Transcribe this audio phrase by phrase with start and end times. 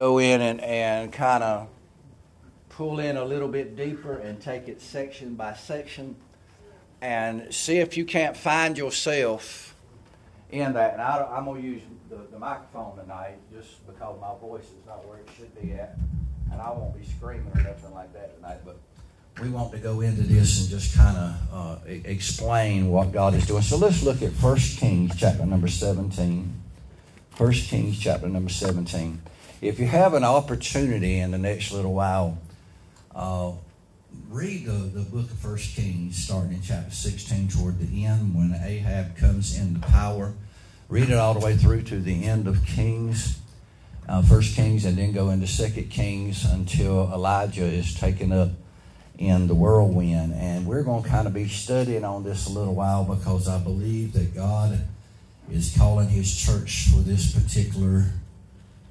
[0.00, 1.68] go in and, and kind of
[2.68, 6.14] pull in a little bit deeper and take it section by section
[7.00, 9.74] and see if you can't find yourself
[10.52, 10.92] in that.
[10.92, 14.86] And I, am going to use the, the microphone tonight just because my voice is
[14.86, 15.96] not where it should be at.
[16.52, 18.58] And I won't be screaming or nothing like that tonight.
[18.64, 18.76] But
[19.42, 23.44] we want to go into this and just kind of uh, explain what God is
[23.48, 23.62] doing.
[23.62, 26.54] So let's look at 1 Kings chapter number 17.
[27.36, 29.22] 1 Kings chapter number 17.
[29.60, 32.38] If you have an opportunity in the next little while,
[33.12, 33.50] uh,
[34.30, 38.54] read the, the book of First Kings, starting in chapter 16 toward the end when
[38.62, 40.32] Ahab comes into power.
[40.88, 43.40] Read it all the way through to the end of Kings,
[44.08, 48.50] uh, First Kings, and then go into Second Kings until Elijah is taken up
[49.18, 50.34] in the whirlwind.
[50.34, 53.58] And we're going to kind of be studying on this a little while because I
[53.58, 54.78] believe that God
[55.50, 58.04] is calling His church for this particular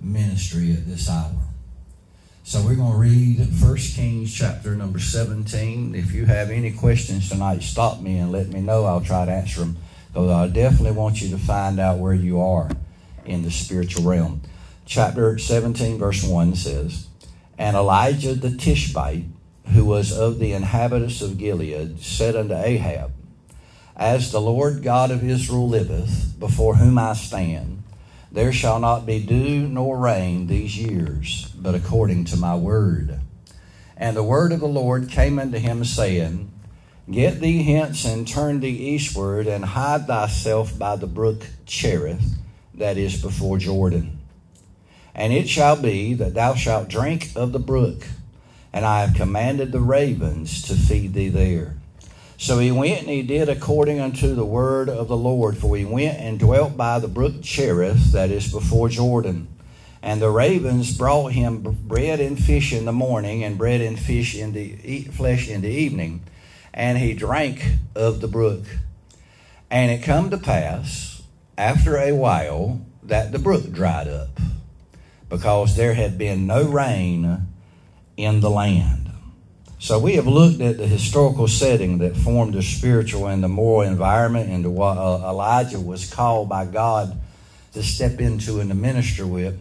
[0.01, 1.47] ministry at this hour.
[2.43, 5.93] So we're going to read 1 Kings chapter number 17.
[5.95, 8.85] If you have any questions tonight, stop me and let me know.
[8.85, 9.77] I'll try to answer them.
[10.07, 12.69] Because I definitely want you to find out where you are
[13.25, 14.41] in the spiritual realm.
[14.85, 17.07] Chapter 17, verse 1 says,
[17.57, 19.25] And Elijah the Tishbite,
[19.73, 23.11] who was of the inhabitants of Gilead, said unto Ahab,
[23.97, 27.76] As the Lord God of Israel liveth, before whom I stand,
[28.37, 33.19] there shall not be dew nor rain these years, but according to my word.
[33.97, 36.51] And the word of the Lord came unto him, saying,
[37.09, 42.37] Get thee hence and turn thee eastward, and hide thyself by the brook Cherith,
[42.75, 44.19] that is before Jordan.
[45.15, 48.05] And it shall be that thou shalt drink of the brook,
[48.71, 51.76] and I have commanded the ravens to feed thee there.
[52.39, 55.57] So he went and he did according unto the word of the Lord.
[55.57, 59.47] For he went and dwelt by the brook Cherith, that is before Jordan.
[60.03, 64.35] And the ravens brought him bread and fish in the morning, and bread and fish
[64.35, 66.21] in the flesh in the evening.
[66.73, 67.65] And he drank
[67.95, 68.63] of the brook.
[69.71, 71.23] And it come to pass
[71.57, 74.39] after a while that the brook dried up,
[75.27, 77.47] because there had been no rain
[78.15, 78.96] in the land.
[79.79, 83.87] So we have looked at the historical setting that formed the spiritual and the moral
[83.87, 87.19] environment into what uh, Elijah was called by God
[87.73, 89.59] to step into and to minister with.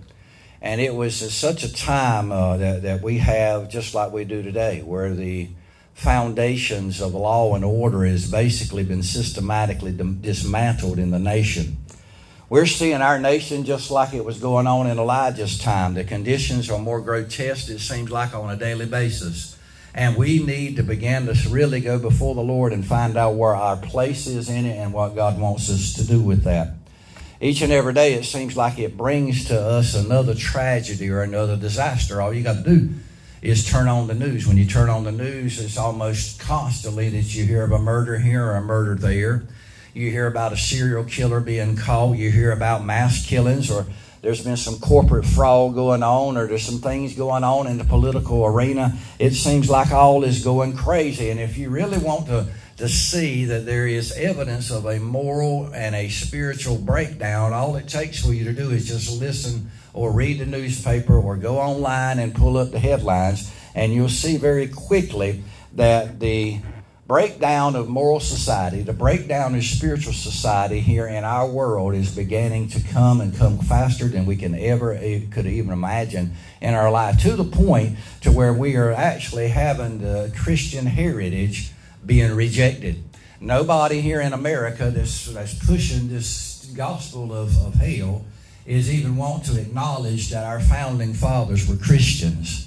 [0.62, 4.42] And it was such a time uh, that, that we have, just like we do
[4.42, 5.50] today, where the
[5.92, 11.76] foundations of law and order has basically been systematically dismantled in the nation.
[12.48, 15.92] We're seeing our nation just like it was going on in Elijah's time.
[15.92, 19.55] The conditions are more grotesque, it seems like, on a daily basis.
[19.96, 23.56] And we need to begin to really go before the Lord and find out where
[23.56, 26.74] our place is in it and what God wants us to do with that.
[27.40, 31.56] Each and every day, it seems like it brings to us another tragedy or another
[31.56, 32.20] disaster.
[32.20, 32.90] All you got to do
[33.40, 34.46] is turn on the news.
[34.46, 38.18] When you turn on the news, it's almost constantly that you hear of a murder
[38.18, 39.44] here or a murder there.
[39.94, 42.18] You hear about a serial killer being caught.
[42.18, 43.86] You hear about mass killings or
[44.26, 47.84] there's been some corporate fraud going on or there's some things going on in the
[47.84, 48.92] political arena.
[49.20, 51.30] It seems like all is going crazy.
[51.30, 52.48] And if you really want to,
[52.78, 57.86] to see that there is evidence of a moral and a spiritual breakdown, all it
[57.86, 62.18] takes for you to do is just listen or read the newspaper or go online
[62.18, 65.44] and pull up the headlines, and you'll see very quickly
[65.74, 66.58] that the
[67.06, 72.68] breakdown of moral society, the breakdown of spiritual society here in our world is beginning
[72.68, 74.96] to come and come faster than we can ever
[75.30, 79.98] could even imagine in our life to the point to where we are actually having
[79.98, 81.70] the Christian heritage
[82.04, 83.04] being rejected.
[83.40, 88.24] Nobody here in America that's, that's pushing this gospel of, of hell
[88.66, 92.65] is even want to acknowledge that our founding fathers were Christians.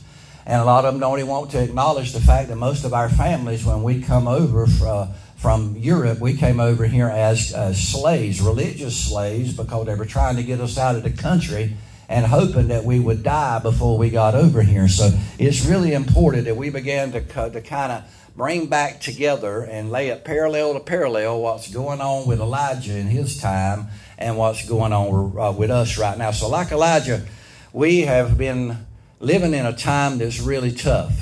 [0.49, 2.91] And a lot of them don't even want to acknowledge the fact that most of
[2.91, 5.05] our families, when we come over uh,
[5.35, 10.37] from Europe, we came over here as, as slaves, religious slaves, because they were trying
[10.37, 11.77] to get us out of the country
[12.09, 14.87] and hoping that we would die before we got over here.
[14.87, 19.91] So it's really important that we began to, to kind of bring back together and
[19.91, 23.85] lay it parallel to parallel what's going on with Elijah in his time
[24.17, 26.31] and what's going on uh, with us right now.
[26.31, 27.23] So, like Elijah,
[27.71, 28.88] we have been
[29.19, 31.13] living in a time that's really tough.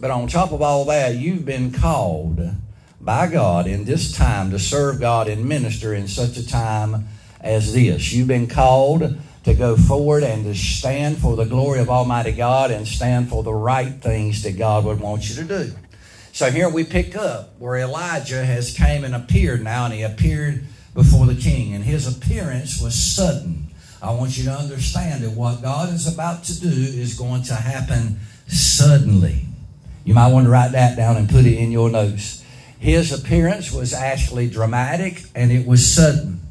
[0.00, 2.40] But on top of all that, you've been called
[3.00, 7.08] by God in this time to serve God and minister in such a time
[7.40, 8.12] as this.
[8.12, 12.70] You've been called to go forward and to stand for the glory of Almighty God
[12.70, 15.72] and stand for the right things that God would want you to do.
[16.32, 20.64] So here we pick up where Elijah has came and appeared now, and he appeared
[20.94, 23.63] before the king, and his appearance was sudden.
[24.04, 27.54] I want you to understand that what God is about to do is going to
[27.54, 29.46] happen suddenly.
[30.04, 32.44] You might want to write that down and put it in your notes.
[32.78, 36.42] His appearance was actually dramatic and it was sudden.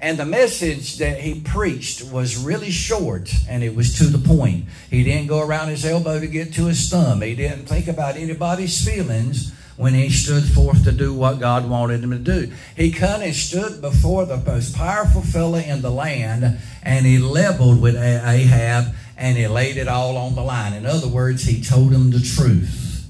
[0.00, 4.66] And the message that he preached was really short and it was to the point.
[4.88, 7.20] He didn't go around his elbow to get to his thumb.
[7.20, 12.02] He didn't think about anybody's feelings when he stood forth to do what God wanted
[12.02, 12.52] him to do.
[12.76, 17.80] He kind of stood before the most powerful fella in the land and he leveled
[17.82, 20.72] with Ahab and he laid it all on the line.
[20.72, 23.06] In other words, he told him the truth.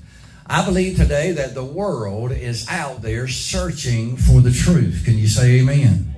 [0.48, 5.02] I believe today that the world is out there searching for the truth.
[5.04, 6.15] Can you say amen?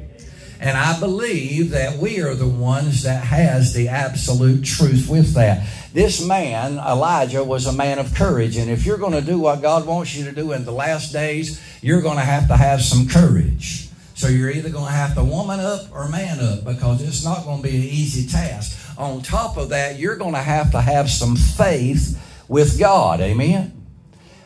[0.60, 5.68] And I believe that we are the ones that has the absolute truth with that.
[5.92, 8.56] This man, Elijah, was a man of courage.
[8.56, 11.12] And if you're going to do what God wants you to do in the last
[11.12, 13.88] days, you're going to have to have some courage.
[14.14, 17.44] So you're either going to have to woman up or man up because it's not
[17.44, 18.98] going to be an easy task.
[18.98, 23.20] On top of that, you're going to have to have some faith with God.
[23.20, 23.77] Amen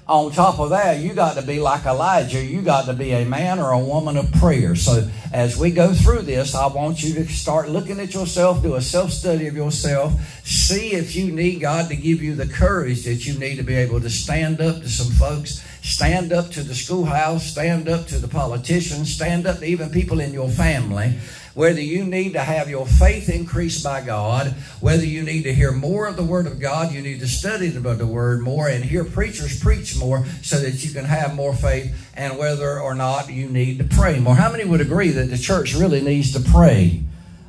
[0.09, 2.45] on top of that, you got to be like Elijah.
[2.45, 4.75] You got to be a man or a woman of prayer.
[4.75, 8.75] So as we go through this, I want you to start looking at yourself, do
[8.75, 10.13] a self study of yourself,
[10.45, 13.75] see if you need God to give you the courage that you need to be
[13.75, 18.19] able to stand up to some folks, stand up to the schoolhouse, stand up to
[18.19, 21.15] the politicians, stand up to even people in your family
[21.55, 24.49] whether you need to have your faith increased by God,
[24.81, 27.69] whether you need to hear more of the Word of God, you need to study
[27.69, 32.11] the Word more and hear preachers preach more so that you can have more faith,
[32.15, 34.35] and whether or not you need to pray more.
[34.35, 37.03] How many would agree that the church really needs to pray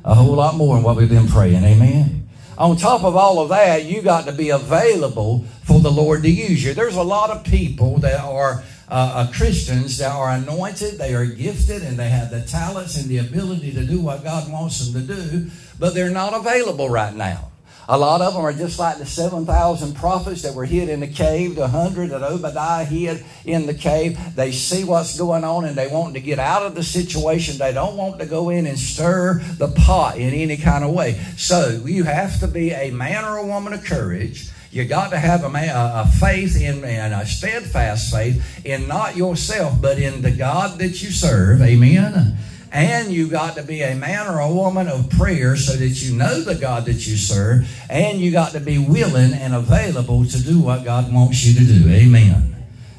[0.04, 1.64] a whole lot more than what we've been praying?
[1.64, 2.28] Amen.
[2.56, 6.30] On top of all of that, you got to be available for the Lord to
[6.30, 6.72] use you.
[6.72, 11.26] There's a lot of people that are uh, uh, Christians that are anointed, they are
[11.26, 15.06] gifted, and they have the talents and the ability to do what God wants them
[15.06, 17.50] to do, but they're not available right now.
[17.86, 21.06] A lot of them are just like the 7,000 prophets that were hid in the
[21.06, 24.18] cave, the 100 that Obadiah hid in the cave.
[24.34, 27.58] They see what's going on and they want to get out of the situation.
[27.58, 31.20] They don't want to go in and stir the pot in any kind of way.
[31.36, 35.18] So you have to be a man or a woman of courage you got to
[35.18, 40.20] have a, man, a faith in and a steadfast faith in not yourself, but in
[40.20, 41.62] the God that you serve.
[41.62, 42.36] Amen.
[42.72, 46.16] And you got to be a man or a woman of prayer so that you
[46.16, 47.72] know the God that you serve.
[47.88, 51.64] And you got to be willing and available to do what God wants you to
[51.64, 51.88] do.
[51.88, 52.56] Amen.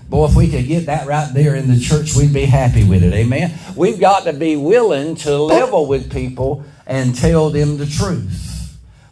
[0.07, 3.03] Boy, if we could get that right there in the church, we'd be happy with
[3.03, 3.13] it.
[3.13, 3.51] Amen.
[3.75, 8.54] We've got to be willing to level with people and tell them the truth.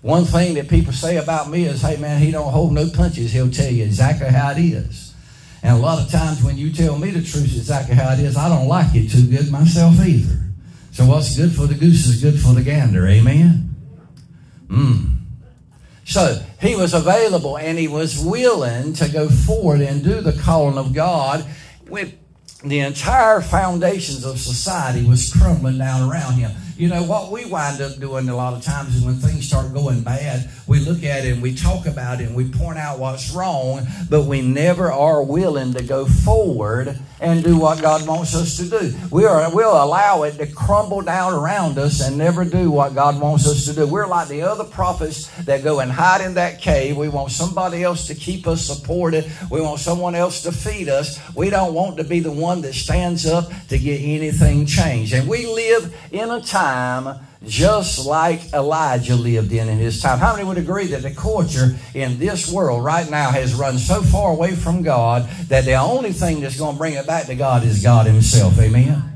[0.04, 3.32] One thing that people say about me is, hey man, he don't hold no punches.
[3.32, 5.16] He'll tell you exactly how it is.
[5.64, 8.36] And a lot of times when you tell me the truth exactly how it is,
[8.36, 10.42] I don't like it too good myself either.
[10.92, 13.08] So what's good for the goose is good for the gander.
[13.08, 13.76] Amen?
[14.68, 15.20] Mm.
[16.04, 20.78] So he was available and he was willing to go forward and do the calling
[20.78, 21.46] of God
[21.88, 22.14] with
[22.62, 26.52] the entire foundations of society was crumbling down around him.
[26.76, 29.72] You know, what we wind up doing a lot of times is when things start
[29.74, 32.98] going bad, we look at it and we talk about it and we point out
[32.98, 38.34] what's wrong, but we never are willing to go forward and do what God wants
[38.36, 38.94] us to do.
[39.12, 43.22] We are, we'll allow it to crumble down around us and never do what God
[43.22, 43.86] wants us to do.
[43.86, 46.98] We're like the other prophets that go and hide in that cave.
[46.98, 49.32] We want somebody else to keep us supported.
[49.52, 51.20] We want someone else to feed us.
[51.36, 55.14] We don't want to be the one that stands up to get anything changed.
[55.14, 60.18] And we live in a time time just like Elijah lived in in his time.
[60.18, 64.02] How many would agree that the culture in this world right now has run so
[64.02, 67.36] far away from God that the only thing that's going to bring it back to
[67.36, 68.58] God is God Himself?
[68.60, 69.13] Amen.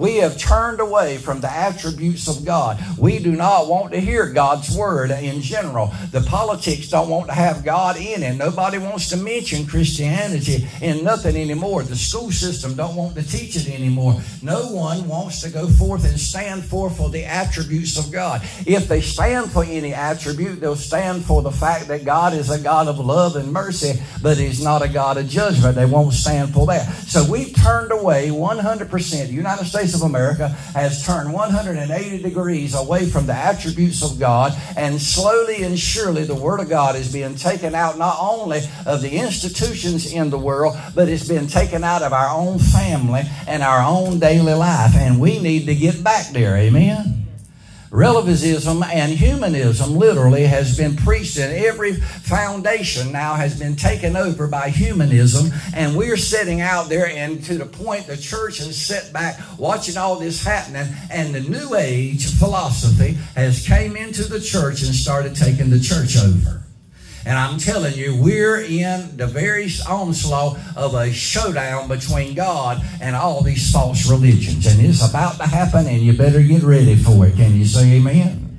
[0.00, 2.82] We have turned away from the attributes of God.
[2.96, 5.92] We do not want to hear God's word in general.
[6.10, 8.36] The politics don't want to have God in it.
[8.36, 11.82] Nobody wants to mention Christianity in nothing anymore.
[11.82, 14.18] The school system don't want to teach it anymore.
[14.42, 18.40] No one wants to go forth and stand forth for the attributes of God.
[18.66, 22.58] If they stand for any attribute, they'll stand for the fact that God is a
[22.58, 25.74] God of love and mercy, but He's not a God of judgment.
[25.74, 26.90] They won't stand for that.
[27.02, 29.26] So we've turned away 100%.
[29.26, 34.52] The United States of America has turned 180 degrees away from the attributes of God,
[34.76, 39.02] and slowly and surely the Word of God is being taken out not only of
[39.02, 43.62] the institutions in the world, but it's been taken out of our own family and
[43.62, 44.94] our own daily life.
[44.94, 46.56] And we need to get back there.
[46.56, 47.19] Amen.
[47.90, 54.46] Relativism and humanism literally has been preached, and every foundation now has been taken over
[54.46, 55.50] by humanism.
[55.74, 59.96] And we're sitting out there, and to the point the church has sat back watching
[59.96, 65.34] all this happening, and the New Age philosophy has came into the church and started
[65.34, 66.62] taking the church over.
[67.26, 73.14] And I'm telling you, we're in the very onslaught of a showdown between God and
[73.14, 74.66] all these false religions.
[74.66, 77.36] And it's about to happen, and you better get ready for it.
[77.36, 78.49] Can you say amen?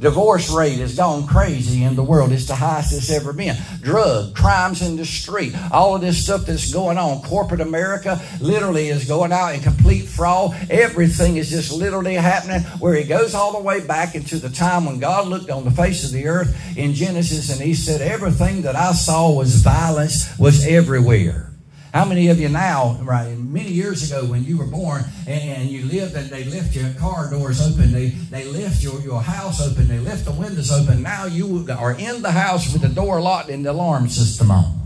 [0.00, 2.30] Divorce rate has gone crazy in the world.
[2.30, 3.56] It's the highest it's ever been.
[3.80, 7.22] Drug, crimes in the street, all of this stuff that's going on.
[7.22, 10.56] Corporate America literally is going out in complete fraud.
[10.70, 14.84] Everything is just literally happening where it goes all the way back into the time
[14.84, 18.62] when God looked on the face of the earth in Genesis and he said, Everything
[18.62, 21.50] that I saw was violence, was everywhere.
[21.92, 25.86] How many of you now, right, many years ago when you were born and you
[25.86, 29.88] lived and they left your car doors open, they, they left your, your house open,
[29.88, 31.02] they left the windows open.
[31.02, 34.77] Now you are in the house with the door locked and the alarm system on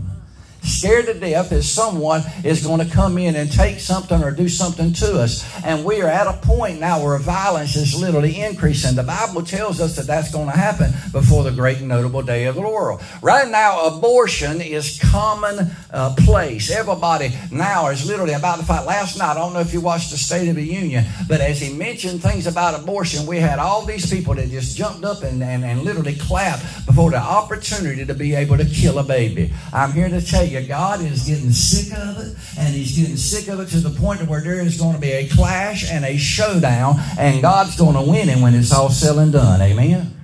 [0.63, 4.47] scared to death that someone is going to come in and take something or do
[4.47, 5.43] something to us.
[5.63, 8.95] And we are at a point now where violence is literally increasing.
[8.95, 12.55] The Bible tells us that that's going to happen before the great notable day of
[12.55, 13.01] the Lord.
[13.21, 16.71] Right now, abortion is common uh, place.
[16.71, 18.85] Everybody now is literally about to fight.
[18.85, 21.59] Last night, I don't know if you watched the State of the Union, but as
[21.59, 25.43] he mentioned things about abortion, we had all these people that just jumped up and,
[25.43, 29.53] and, and literally clapped before the opportunity to be able to kill a baby.
[29.71, 33.17] I'm here to tell you you, God is getting sick of it, and He's getting
[33.17, 36.05] sick of it to the point where there is going to be a clash and
[36.05, 39.61] a showdown, and God's going to win it when it's all said and done.
[39.61, 40.15] Amen?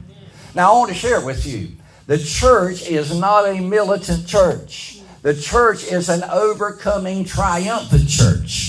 [0.56, 1.70] Now, I want to share with you
[2.08, 8.69] the church is not a militant church, the church is an overcoming, triumphant church.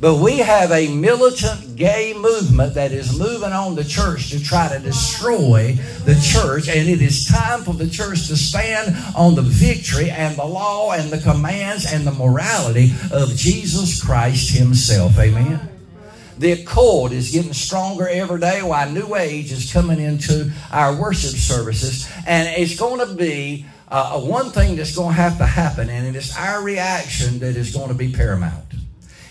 [0.00, 4.68] But we have a militant gay movement that is moving on the church to try
[4.74, 5.74] to destroy
[6.06, 6.68] the church.
[6.68, 10.92] And it is time for the church to stand on the victory and the law
[10.92, 15.18] and the commands and the morality of Jesus Christ Himself.
[15.18, 15.68] Amen.
[16.38, 21.32] The accord is getting stronger every day while New Age is coming into our worship
[21.32, 22.10] services.
[22.26, 26.06] And it's going to be uh, one thing that's going to have to happen, and
[26.06, 28.64] it is our reaction that is going to be paramount.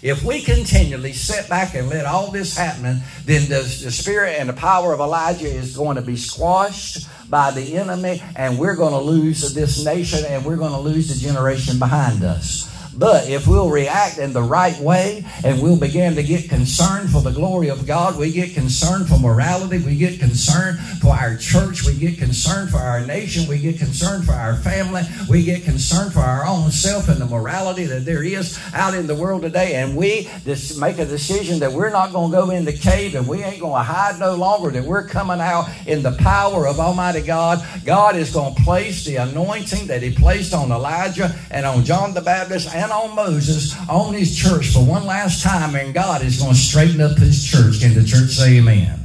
[0.01, 4.47] If we continually sit back and let all this happen, then the, the spirit and
[4.47, 8.93] the power of Elijah is going to be squashed by the enemy, and we're going
[8.93, 12.78] to lose this nation and we're going to lose the generation behind us.
[12.99, 17.21] But if we'll react in the right way and we'll begin to get concerned for
[17.21, 21.85] the glory of God, we get concerned for morality, we get concerned for our church,
[21.85, 26.11] we get concerned for our nation, we get concerned for our family, we get concerned
[26.11, 29.75] for our own self and the morality that there is out in the world today,
[29.75, 30.29] and we
[30.77, 33.61] make a decision that we're not going to go in the cave and we ain't
[33.61, 37.65] going to hide no longer, that we're coming out in the power of Almighty God.
[37.85, 42.13] God is going to place the anointing that He placed on Elijah and on John
[42.13, 46.39] the Baptist and on Moses on his church for one last time, and God is
[46.39, 47.79] going to straighten up his church.
[47.79, 48.99] Can the church say amen?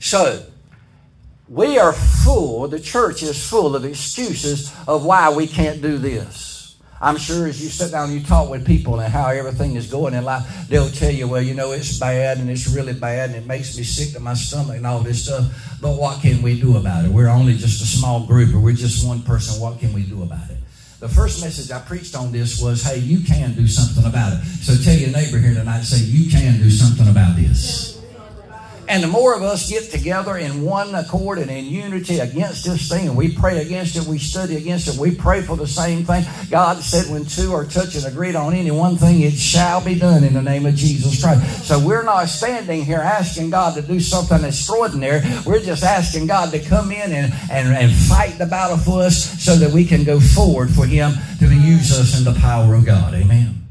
[0.00, 0.44] So,
[1.48, 6.52] we are full, the church is full of excuses of why we can't do this.
[7.02, 9.90] I'm sure as you sit down and you talk with people and how everything is
[9.90, 13.30] going in life, they'll tell you, well, you know, it's bad and it's really bad
[13.30, 15.78] and it makes me sick to my stomach and all this stuff.
[15.80, 17.10] But what can we do about it?
[17.10, 19.60] We're only just a small group or we're just one person.
[19.60, 20.58] What can we do about it?
[21.02, 24.44] The first message I preached on this was, hey, you can do something about it.
[24.62, 27.91] So tell your neighbor here tonight, say, you can do something about this.
[28.88, 32.88] And the more of us get together in one accord and in unity against this
[32.88, 36.24] thing, we pray against it, we study against it, we pray for the same thing.
[36.50, 39.98] God said, when two are touched and agreed on any one thing, it shall be
[39.98, 41.66] done in the name of Jesus Christ.
[41.66, 45.22] So we're not standing here asking God to do something extraordinary.
[45.46, 49.42] We're just asking God to come in and, and, and fight the battle for us
[49.42, 52.84] so that we can go forward for Him to use us in the power of
[52.84, 53.14] God.
[53.14, 53.61] Amen.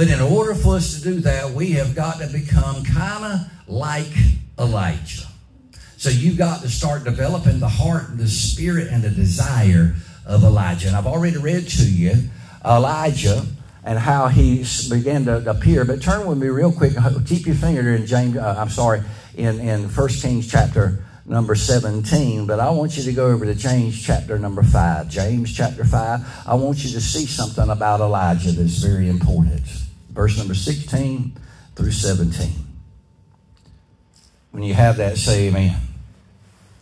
[0.00, 3.40] But in order for us to do that, we have got to become kind of
[3.68, 4.10] like
[4.58, 5.26] Elijah.
[5.98, 10.42] So you've got to start developing the heart and the spirit and the desire of
[10.42, 10.88] Elijah.
[10.88, 12.14] And I've already read to you
[12.64, 13.44] Elijah
[13.84, 15.84] and how he began to appear.
[15.84, 16.94] But turn with me real quick.
[17.26, 18.38] Keep your finger there in James.
[18.38, 19.02] Uh, I'm sorry,
[19.34, 22.46] in in First Kings chapter number 17.
[22.46, 25.10] But I want you to go over to James chapter number five.
[25.10, 26.26] James chapter five.
[26.46, 29.60] I want you to see something about Elijah that's very important.
[30.10, 31.32] Verse number 16
[31.76, 32.50] through 17.
[34.50, 35.76] When you have that, say amen.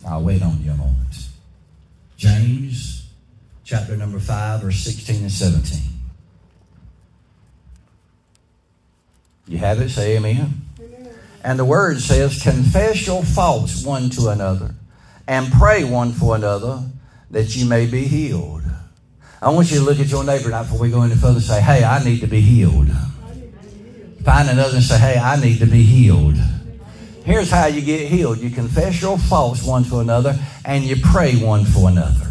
[0.07, 0.95] I'll wait on you a moment.
[2.17, 3.07] James
[3.63, 5.79] chapter number 5, verse 16 and 17.
[9.47, 10.61] You have it, say amen.
[10.79, 11.09] amen.
[11.43, 14.75] And the word says, Confess your faults one to another
[15.27, 16.83] and pray one for another
[17.31, 18.63] that you may be healed.
[19.41, 21.43] I want you to look at your neighbor now before we go any further and
[21.43, 22.89] say, Hey, I need to be healed.
[24.23, 26.35] Find another and say, Hey, I need to be healed.
[27.25, 31.35] Here's how you get healed you confess your faults one to another and you pray
[31.35, 32.29] one for another.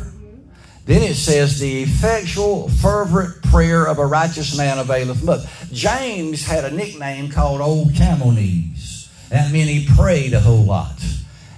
[0.86, 5.42] Then it says, the effectual, fervent prayer of a righteous man availeth much.
[5.70, 9.10] James had a nickname called Old Camel Knees.
[9.28, 10.98] That meant he prayed a whole lot.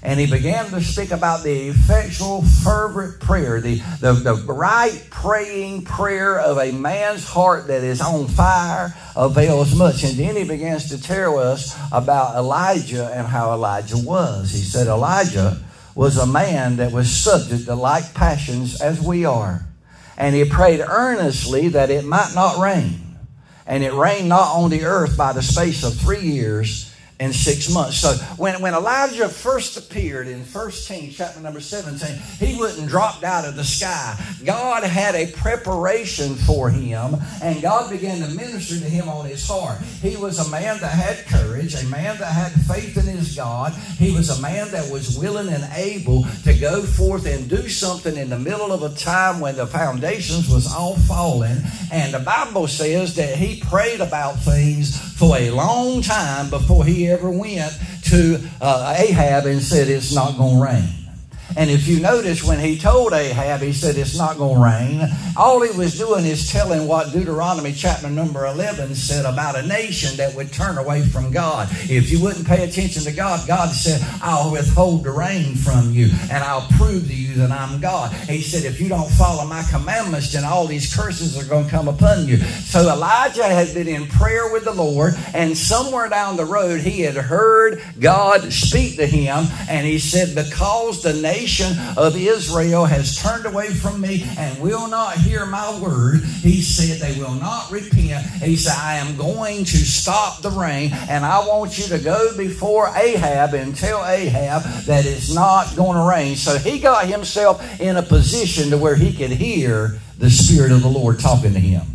[0.03, 5.85] And he began to speak about the effectual, fervent prayer, the, the, the right praying
[5.85, 10.03] prayer of a man's heart that is on fire avails much.
[10.03, 14.53] And then he begins to tell us about Elijah and how Elijah was.
[14.53, 15.63] He said, Elijah
[15.95, 19.67] was a man that was subject to like passions as we are.
[20.17, 23.19] And he prayed earnestly that it might not rain.
[23.67, 26.90] And it rained not on the earth by the space of three years
[27.21, 27.99] in six months.
[27.99, 33.25] So when, when Elijah first appeared in 1 Kings chapter number 17, he wasn't dropped
[33.25, 34.19] out of the sky.
[34.43, 39.47] God had a preparation for him, and God began to minister to him on his
[39.47, 39.79] heart.
[40.01, 43.75] He was a man that had courage, a man that had faith in his God.
[43.99, 48.17] He was a man that was willing and able to go forth and do something
[48.17, 51.59] in the middle of a time when the foundations was all falling.
[51.93, 57.10] And the Bible says that he prayed about things for a long time before he
[57.11, 57.73] ever went
[58.05, 61.00] to uh, Ahab and said, It's not going to rain.
[61.57, 65.09] And if you notice, when he told Ahab, he said, It's not going to rain,
[65.37, 70.17] all he was doing is telling what Deuteronomy chapter number 11 said about a nation
[70.17, 71.69] that would turn away from God.
[71.89, 76.11] If you wouldn't pay attention to God, God said, I'll withhold the rain from you
[76.31, 78.13] and I'll prove to you that I'm God.
[78.13, 81.71] He said, If you don't follow my commandments, then all these curses are going to
[81.71, 82.37] come upon you.
[82.37, 87.01] So Elijah had been in prayer with the Lord, and somewhere down the road, he
[87.01, 92.85] had heard God speak to him, and he said, Because the nation nation of Israel
[92.85, 97.35] has turned away from me and will not hear my word, he said they will
[97.35, 98.27] not repent.
[98.43, 102.37] He said, I am going to stop the rain and I want you to go
[102.37, 106.37] before Ahab and tell Ahab that it's not going to rain.
[106.37, 110.83] So he got himself in a position to where he could hear the Spirit of
[110.83, 111.87] the Lord talking to him.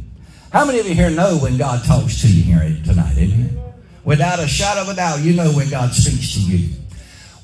[0.52, 3.16] How many of you here know when God talks to you here tonight?
[3.18, 3.62] Amen.
[4.04, 6.70] Without a shadow of a doubt, you know when God speaks to you.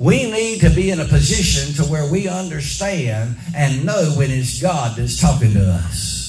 [0.01, 4.59] We need to be in a position to where we understand and know when it's
[4.59, 6.20] God that's talking to us.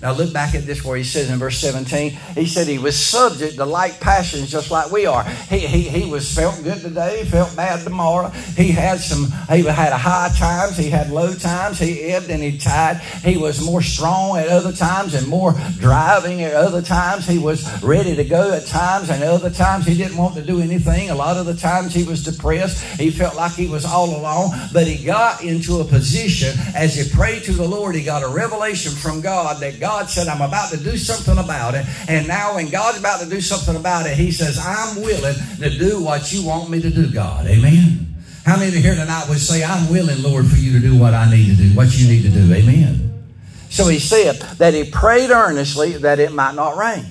[0.00, 2.96] Now look back at this where he says in verse 17, he said he was
[2.96, 5.24] subject to like passions just like we are.
[5.24, 8.28] He, he, he was felt good today, felt bad tomorrow.
[8.28, 12.58] He had some, he had high times, he had low times, he ebbed and he
[12.58, 12.98] tied.
[13.24, 17.26] He was more strong at other times and more driving at other times.
[17.26, 20.60] He was ready to go at times and other times he didn't want to do
[20.60, 21.10] anything.
[21.10, 22.84] A lot of the times he was depressed.
[23.00, 27.12] He felt like he was all alone, but he got into a position as he
[27.12, 30.42] prayed to the Lord, he got a revelation from God that God God said, I'm
[30.42, 31.86] about to do something about it.
[32.08, 35.70] And now, when God's about to do something about it, He says, I'm willing to
[35.70, 37.46] do what you want me to do, God.
[37.46, 38.14] Amen.
[38.44, 41.30] How many here tonight would say, I'm willing, Lord, for you to do what I
[41.30, 42.52] need to do, what you need to do?
[42.52, 43.24] Amen.
[43.70, 47.06] So he said that he prayed earnestly that it might not rain.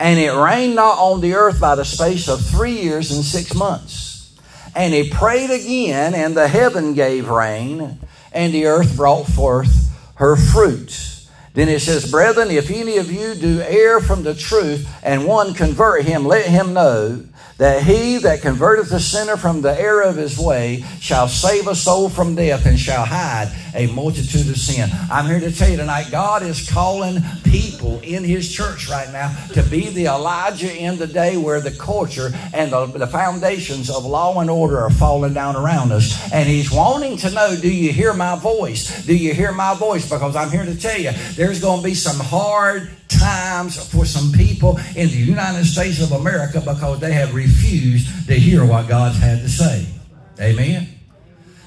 [0.00, 3.54] And it rained not on the earth by the space of three years and six
[3.54, 4.34] months.
[4.74, 7.98] And he prayed again, and the heaven gave rain,
[8.32, 11.11] and the earth brought forth her fruits.
[11.54, 15.52] Then it says, Brethren, if any of you do err from the truth and one
[15.52, 17.24] convert him, let him know
[17.58, 21.74] that he that converteth the sinner from the error of his way shall save a
[21.74, 24.90] soul from death and shall hide a multitude of sin.
[25.10, 29.34] I'm here to tell you tonight, God is calling people in his church right now
[29.52, 34.04] to be the Elijah in the day where the culture and the, the foundations of
[34.04, 36.32] law and order are falling down around us.
[36.32, 39.04] And he's wanting to know, do you hear my voice?
[39.06, 40.08] Do you hear my voice?
[40.08, 44.32] Because I'm here to tell you, there's going to be some hard times for some
[44.32, 49.18] people in the United States of America because they have refused to hear what God's
[49.18, 49.86] had to say.
[50.40, 50.88] Amen.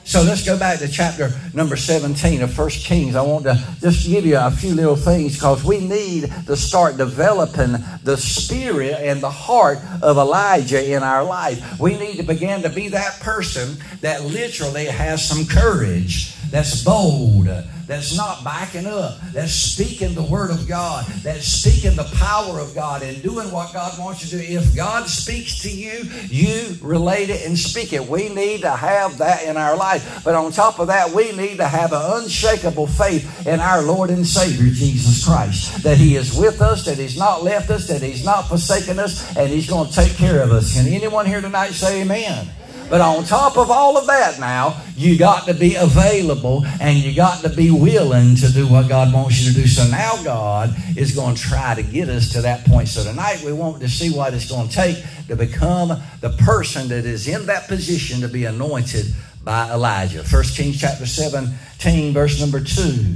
[0.05, 3.15] So let's go back to chapter number 17 of First Kings.
[3.15, 6.97] I want to just give you a few little things because we need to start
[6.97, 11.79] developing the spirit and the heart of Elijah in our life.
[11.79, 17.47] We need to begin to be that person that literally has some courage that's bold,
[17.85, 22.73] that's not backing up, that's speaking the Word of God, that's speaking the power of
[22.73, 24.53] God and doing what God wants you to do.
[24.53, 28.07] If God speaks to you, you relate it and speak it.
[28.07, 30.23] We need to have that in our life.
[30.23, 34.09] But on top of that, we need to have an unshakable faith in our Lord
[34.09, 35.83] and Savior, Jesus Christ.
[35.83, 39.35] That He is with us, that He's not left us, that He's not forsaken us,
[39.35, 40.73] and He's going to take care of us.
[40.73, 42.47] Can anyone here tonight say amen?
[42.89, 47.15] But on top of all of that now, you got to be available and you
[47.15, 49.67] got to be willing to do what God wants you to do.
[49.67, 52.87] So now God is going to try to get us to that point.
[52.87, 56.87] So tonight we want to see what it's going to take to become the person
[56.89, 59.07] that is in that position to be anointed
[59.43, 60.23] by Elijah.
[60.23, 63.15] First Kings chapter 17, verse number 2.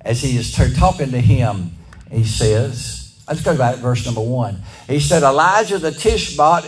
[0.00, 1.72] As he is talking to him,
[2.10, 4.62] he says, Let's go back to verse number one.
[4.86, 6.64] He said, Elijah the Tishbite,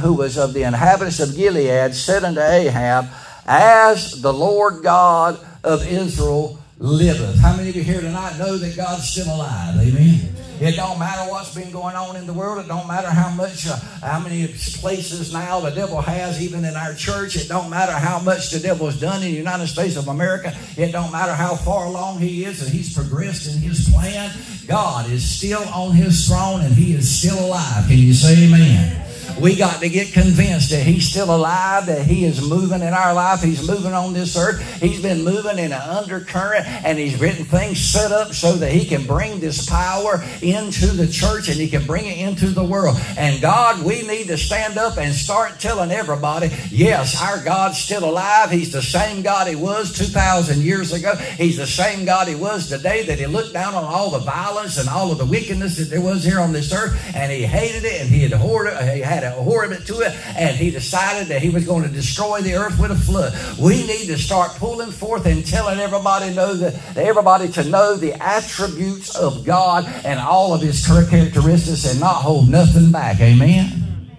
[0.00, 3.06] who was of the inhabitants of Gilead, said unto Ahab,
[3.46, 7.38] As the Lord God of Israel liveth.
[7.38, 9.76] How many of you here tonight know that God's still alive?
[9.76, 10.39] Amen.
[10.60, 12.62] It don't matter what's been going on in the world.
[12.62, 16.76] It don't matter how much, uh, how many places now the devil has, even in
[16.76, 17.36] our church.
[17.36, 20.54] It don't matter how much the devil has done in the United States of America.
[20.76, 24.30] It don't matter how far along he is and he's progressed in his plan.
[24.66, 27.86] God is still on his throne and he is still alive.
[27.88, 29.09] Can you say amen?
[29.40, 33.14] We got to get convinced that He's still alive, that He is moving in our
[33.14, 33.40] life.
[33.40, 34.60] He's moving on this earth.
[34.80, 38.84] He's been moving in an undercurrent, and He's written things set up so that He
[38.84, 42.98] can bring this power into the church and He can bring it into the world.
[43.16, 48.04] And God, we need to stand up and start telling everybody, yes, our God's still
[48.04, 48.50] alive.
[48.50, 51.14] He's the same God He was 2,000 years ago.
[51.14, 54.76] He's the same God He was today, that He looked down on all the violence
[54.76, 57.84] and all of the wickedness that there was here on this earth, and He hated
[57.84, 58.94] it, and He abhorred it.
[58.94, 62.40] He had a horribly to it, and he decided that he was going to destroy
[62.40, 63.32] the earth with a flood.
[63.58, 68.14] We need to start pulling forth and telling everybody know that everybody to know the
[68.22, 73.20] attributes of God and all of his characteristics and not hold nothing back.
[73.20, 74.10] Amen.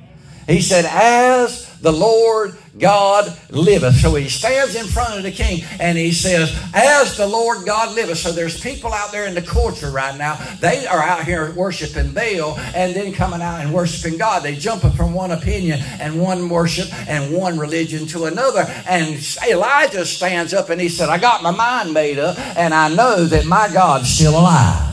[0.47, 3.95] He said, as the Lord God liveth.
[3.95, 7.93] So he stands in front of the king and he says, As the Lord God
[7.95, 8.19] liveth.
[8.19, 10.35] So there's people out there in the culture right now.
[10.61, 14.43] They are out here worshiping Baal and then coming out and worshiping God.
[14.43, 18.65] They jumping from one opinion and one worship and one religion to another.
[18.87, 22.93] And Elijah stands up and he said, I got my mind made up and I
[22.93, 24.87] know that my God's still alive.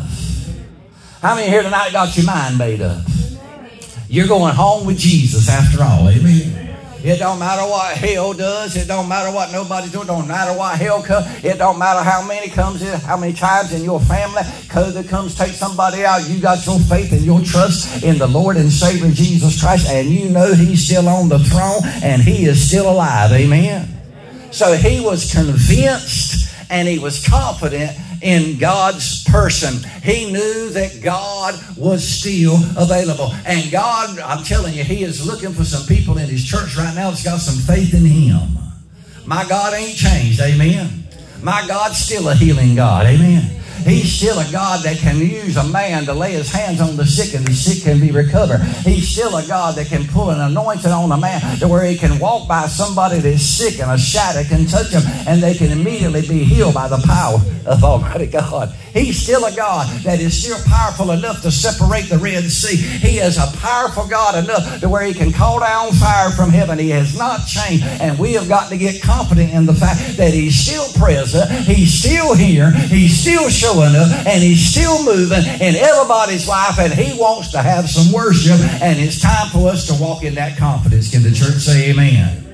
[1.22, 3.04] How many here tonight got your mind made up?
[4.08, 6.08] You're going home with Jesus after all.
[6.08, 6.67] Amen.
[7.04, 8.76] It don't matter what hell does.
[8.76, 10.04] It don't matter what nobody doing.
[10.04, 11.44] It don't matter what hell comes.
[11.44, 15.34] It don't matter how many comes in, how many times in your family COVID comes
[15.34, 16.28] take somebody out.
[16.28, 20.08] You got your faith and your trust in the Lord and Savior Jesus Christ, and
[20.08, 23.32] you know He's still on the throne and He is still alive.
[23.32, 23.98] Amen.
[24.50, 29.74] So he was convinced and he was confident in God's person.
[30.02, 33.32] He knew that God was still available.
[33.46, 36.94] And God, I'm telling you, He is looking for some people in His church right
[36.94, 38.40] now that's got some faith in Him.
[39.26, 40.40] My God ain't changed.
[40.40, 41.04] Amen.
[41.42, 43.06] My God's still a healing God.
[43.06, 43.60] Amen.
[43.84, 47.06] He's still a God that can use a man to lay his hands on the
[47.06, 48.60] sick and the sick can be recovered.
[48.84, 51.96] He's still a God that can pull an anointing on a man to where he
[51.96, 55.70] can walk by somebody that's sick and a shadow can touch him and they can
[55.70, 58.74] immediately be healed by the power of Almighty God.
[58.92, 62.76] He's still a God that is still powerful enough to separate the Red Sea.
[62.76, 66.78] He is a powerful God enough to where he can call down fire from heaven.
[66.78, 67.84] He has not changed.
[67.84, 71.50] And we have got to get confident in the fact that he's still present.
[71.66, 72.70] He's still here.
[72.70, 74.26] He's still showing up.
[74.26, 76.78] And he's still moving in everybody's life.
[76.78, 78.60] And he wants to have some worship.
[78.82, 81.10] And it's time for us to walk in that confidence.
[81.10, 82.44] Can the church say amen?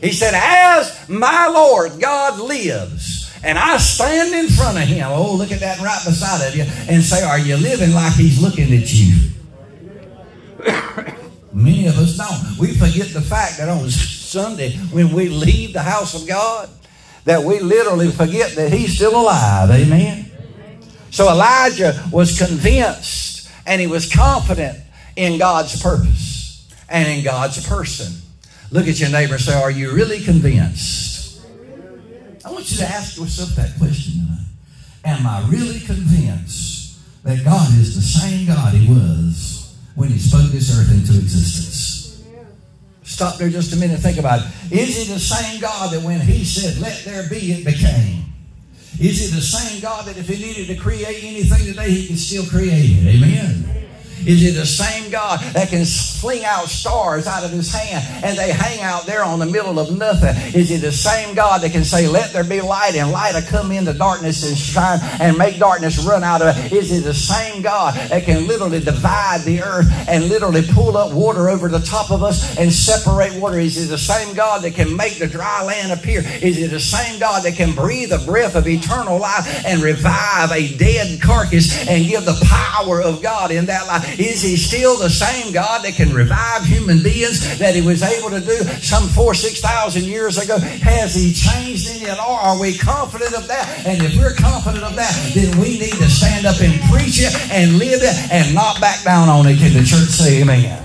[0.00, 5.34] He said, As my Lord God lives, and I stand in front of him, oh,
[5.34, 8.72] look at that right beside of you, and say, Are you living like he's looking
[8.74, 9.14] at you?
[11.52, 12.58] Many of us don't.
[12.58, 16.68] We forget the fact that on Sunday, when we leave the house of God,
[17.24, 19.70] that we literally forget that he's still alive.
[19.70, 20.30] Amen.
[21.10, 24.78] So Elijah was convinced and he was confident
[25.16, 28.12] in God's purpose and in God's person.
[28.70, 31.40] Look at your neighbor and say, Are you really convinced?
[32.44, 34.22] I want you to ask yourself that question.
[35.04, 40.50] Am I really convinced that God is the same God He was when He spoke
[40.50, 42.24] this earth into existence?
[43.02, 44.72] Stop there just a minute and think about it.
[44.72, 48.24] Is He the same God that when He said, let there be, it became?
[48.98, 52.16] Is He the same God that if He needed to create anything today, He can
[52.16, 53.16] still create it?
[53.16, 53.85] Amen.
[54.24, 58.36] Is he the same God that can fling out stars out of his hand and
[58.36, 60.34] they hang out there on the middle of nothing?
[60.54, 63.42] Is he the same God that can say, Let there be light and light will
[63.42, 66.72] come into darkness and shine and make darkness run out of it?
[66.72, 71.12] Is he the same God that can literally divide the earth and literally pull up
[71.12, 73.58] water over the top of us and separate water?
[73.58, 76.20] Is he the same God that can make the dry land appear?
[76.20, 80.50] Is he the same God that can breathe the breath of eternal life and revive
[80.52, 84.05] a dead carcass and give the power of God in that life?
[84.18, 88.30] Is he still the same God that can revive human beings that he was able
[88.30, 90.58] to do some four, six thousand years ago?
[90.58, 92.36] Has he changed any at all?
[92.36, 93.86] Are we confident of that?
[93.86, 97.34] And if we're confident of that, then we need to stand up and preach it
[97.50, 99.58] and live it and not back down on it.
[99.58, 100.82] Can the church say amen?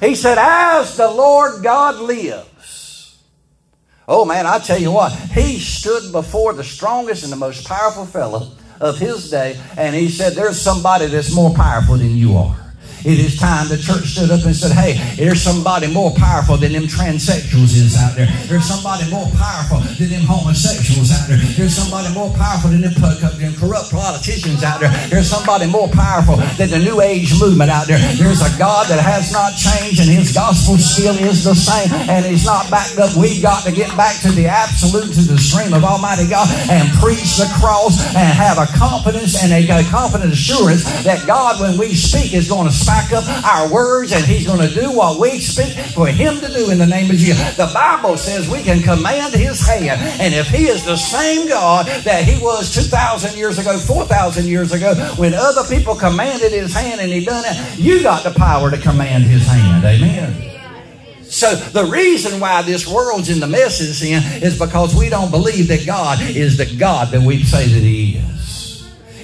[0.00, 3.18] He said, As the Lord God lives.
[4.06, 8.06] Oh man, I tell you what, he stood before the strongest and the most powerful
[8.06, 12.67] fellow of his day, and he said, There's somebody that's more powerful than you are.
[13.04, 16.72] It is time the church stood up and said, Hey, there's somebody more powerful than
[16.72, 18.26] them transsexuals is out there.
[18.46, 21.38] There's somebody more powerful than them homosexuals out there.
[21.54, 24.90] There's somebody more powerful than them, them corrupt politicians out there.
[25.08, 27.98] There's somebody more powerful than the New Age movement out there.
[28.18, 32.26] There's a God that has not changed and his gospel still is the same and
[32.26, 33.14] he's not backed up.
[33.14, 36.90] We've got to get back to the absolute, to the stream of Almighty God and
[36.98, 41.94] preach the cross and have a confidence and a confident assurance that God, when we
[41.94, 45.38] speak, is going to back up our words and He's going to do what we
[45.40, 47.56] speak for Him to do in the name of Jesus.
[47.56, 50.00] The Bible says we can command His hand.
[50.20, 54.72] And if He is the same God that He was 2,000 years ago, 4,000 years
[54.72, 58.70] ago, when other people commanded His hand and He done it, you got the power
[58.70, 59.84] to command His hand.
[59.84, 60.48] Amen.
[61.22, 65.30] So the reason why this world's in the mess it's in is because we don't
[65.30, 68.37] believe that God is the God that we say that He is.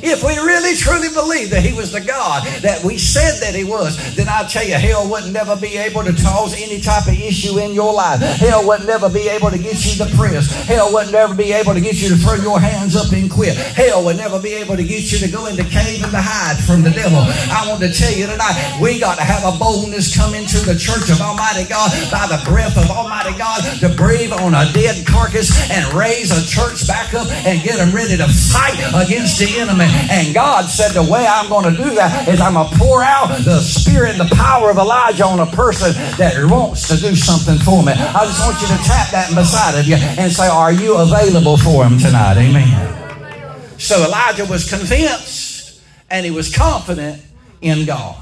[0.04, 3.64] If we really truly believe that He was the God that we said that He
[3.64, 7.16] was, then I tell you, hell wouldn't never be able to cause any type of
[7.16, 8.20] issue in your life.
[8.20, 10.52] Hell wouldn't never be able to get you depressed.
[10.68, 13.56] Hell wouldn't never be able to get you to throw your hands up and quit.
[13.56, 16.60] Hell would never be able to get you to go into cave and to hide
[16.68, 17.24] from the devil.
[17.24, 20.76] I want to tell you tonight, we got to have a boldness come into the
[20.76, 25.06] church of Almighty God by the breath of Almighty God to breathe on a dead
[25.06, 29.48] carcass and raise a church back up and get them ready to fight against the
[29.56, 29.93] enemy.
[30.10, 33.02] And God said, The way I'm going to do that is I'm going to pour
[33.02, 37.14] out the spirit and the power of Elijah on a person that wants to do
[37.14, 37.92] something for me.
[37.92, 41.56] I just want you to tap that beside of you and say, Are you available
[41.56, 42.36] for him tonight?
[42.36, 43.78] Amen.
[43.78, 47.22] So Elijah was convinced and he was confident
[47.60, 48.16] in God.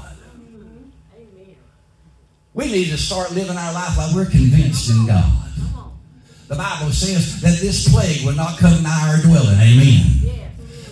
[2.53, 5.31] We need to start living our life like we're convinced in God.
[6.47, 9.57] The Bible says that this plague will not come nigh our dwelling.
[9.59, 10.32] Amen.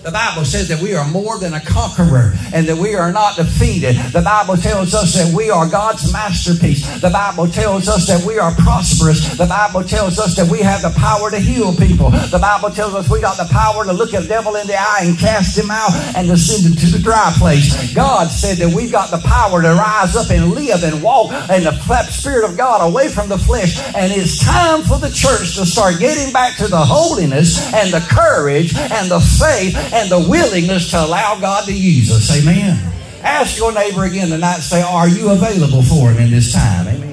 [0.04, 3.36] The Bible says that we are more than a conqueror and that we are not
[3.36, 3.96] defeated.
[4.10, 6.82] The Bible tells us that we are God's masterpiece.
[7.02, 9.38] The Bible tells us that we are prosperous.
[9.38, 12.10] The Bible tells us that we have the power to heal people.
[12.10, 15.02] The Bible tells us we got the power to look a devil in the eye
[15.04, 17.94] and cast him out and to send him to the dry place.
[17.94, 21.64] God said that we've got the power to rise up and live and walk in
[21.64, 21.78] the
[22.10, 23.78] Spirit of God away from the flesh.
[23.94, 28.02] And it's time for the church to start getting back to the holiness and the
[28.10, 32.42] courage and the faith and the willingness to allow God to use us.
[32.42, 32.92] Amen.
[33.24, 36.88] Ask your neighbor again tonight say, Are you available for him in this time?
[36.88, 37.12] Amen.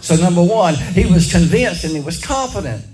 [0.00, 2.84] So, number one, he was convinced and he was confident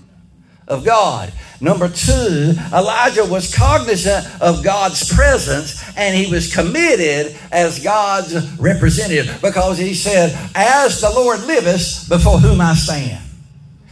[0.69, 1.33] of God.
[1.61, 9.41] Number two, Elijah was cognizant of God's presence and he was committed as God's representative
[9.43, 13.23] because he said, As the Lord liveth, before whom I stand.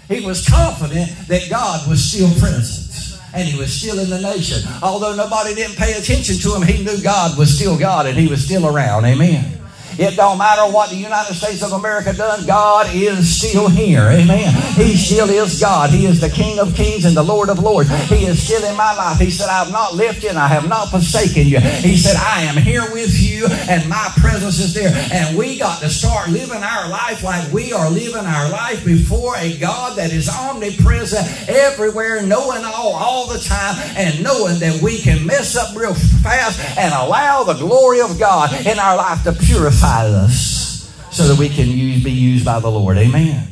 [0.09, 2.88] He was confident that God was still present
[3.34, 4.62] and he was still in the nation.
[4.82, 8.28] Although nobody didn't pay attention to him, he knew God was still God and he
[8.28, 9.04] was still around.
[9.04, 9.57] Amen.
[9.98, 14.02] It don't matter what the United States of America done, God is still here.
[14.02, 14.54] Amen.
[14.74, 15.90] He still is God.
[15.90, 17.90] He is the King of kings and the Lord of lords.
[18.08, 19.18] He is still in my life.
[19.18, 21.58] He said, I have not left you and I have not forsaken you.
[21.58, 24.92] He said, I am here with you and my presence is there.
[25.12, 29.37] And we got to start living our life like we are living our life before
[29.37, 34.98] a God that is omnipresent everywhere, knowing all, all the time, and knowing that we
[34.98, 39.32] can mess up real fast and allow the glory of God in our life to
[39.32, 42.96] purify us so that we can use, be used by the Lord.
[42.98, 43.46] Amen.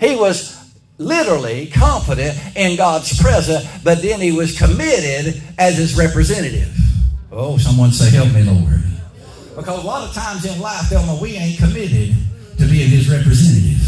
[0.00, 0.56] He was
[0.98, 6.74] literally confident in God's presence, but then he was committed as his representative.
[7.30, 8.82] Oh, someone say, Help me, Lord.
[9.56, 12.14] Because a lot of times in life, Thelma, we ain't committed
[12.58, 13.87] to being his representative.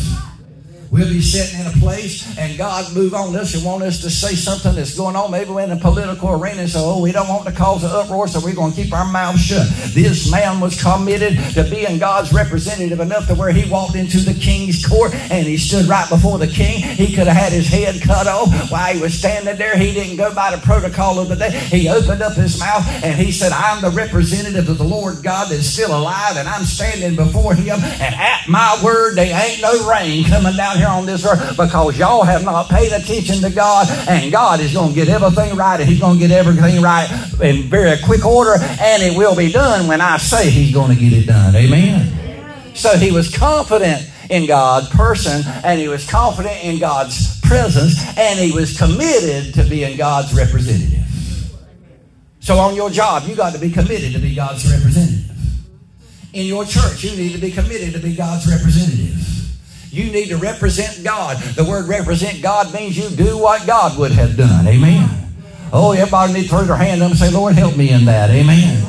[0.90, 4.10] We'll be sitting in a place and God move on us and want us to
[4.10, 5.30] say something that's going on.
[5.30, 8.26] Maybe we're in a political arena say, oh, we don't want to cause an uproar,
[8.26, 9.68] so we're going to keep our mouths shut.
[9.94, 14.34] This man was committed to being God's representative enough to where he walked into the
[14.34, 16.82] king's court and he stood right before the king.
[16.82, 19.78] He could have had his head cut off while he was standing there.
[19.78, 21.50] He didn't go by the protocol of the day.
[21.50, 25.52] He opened up his mouth and he said, I'm the representative of the Lord God
[25.52, 27.78] that's still alive and I'm standing before him.
[27.78, 31.98] And at my word, there ain't no rain coming down here on this earth because
[31.98, 35.78] y'all have not paid attention to God, and God is going to get everything right,
[35.78, 37.08] and He's going to get everything right
[37.42, 40.98] in very quick order, and it will be done when I say He's going to
[40.98, 41.54] get it done.
[41.54, 42.74] Amen.
[42.74, 48.38] So he was confident in God's person, and he was confident in God's presence, and
[48.38, 51.04] he was committed to being God's representative.
[52.40, 55.36] So on your job, you got to be committed to be God's representative.
[56.32, 59.39] In your church, you need to be committed to be God's representative.
[59.90, 61.36] You need to represent God.
[61.54, 64.66] The word represent God means you do what God would have done.
[64.66, 65.08] Amen.
[65.72, 68.30] Oh, everybody needs to throw their hand up and say, Lord, help me in that.
[68.30, 68.84] Amen.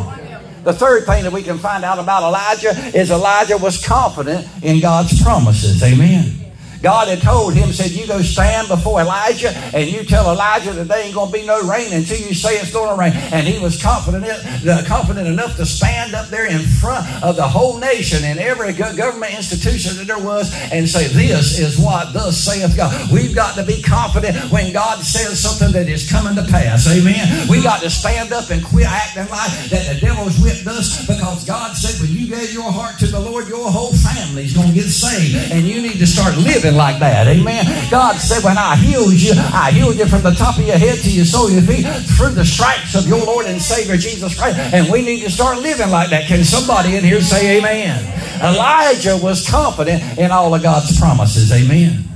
[0.64, 4.80] The third thing that we can find out about Elijah is Elijah was confident in
[4.80, 5.82] God's promises.
[5.82, 6.41] Amen.
[6.82, 10.88] God had told him, said, You go stand before Elijah and you tell Elijah that
[10.88, 13.14] there ain't going to be no rain until you say it's going to rain.
[13.32, 17.48] And he was confident, uh, confident enough to stand up there in front of the
[17.48, 22.38] whole nation and every government institution that there was and say, This is what thus
[22.38, 23.12] saith God.
[23.12, 26.88] We've got to be confident when God says something that is coming to pass.
[26.88, 27.48] Amen.
[27.48, 31.46] We got to stand up and quit acting like that the devil's whipped us because
[31.46, 34.74] God said, When you gave your heart to the Lord, your whole family's going to
[34.74, 35.52] get saved.
[35.52, 37.28] And you need to start living living like that.
[37.28, 37.66] Amen.
[37.90, 41.00] God said, when I healed you, I healed you from the top of your head
[41.00, 41.86] to your sole of your feet
[42.18, 44.58] through the stripes of your Lord and Savior Jesus Christ.
[44.58, 46.28] And we need to start living like that.
[46.28, 48.00] Can somebody in here say amen?
[48.42, 51.52] Elijah was confident in all of God's promises.
[51.52, 52.11] Amen.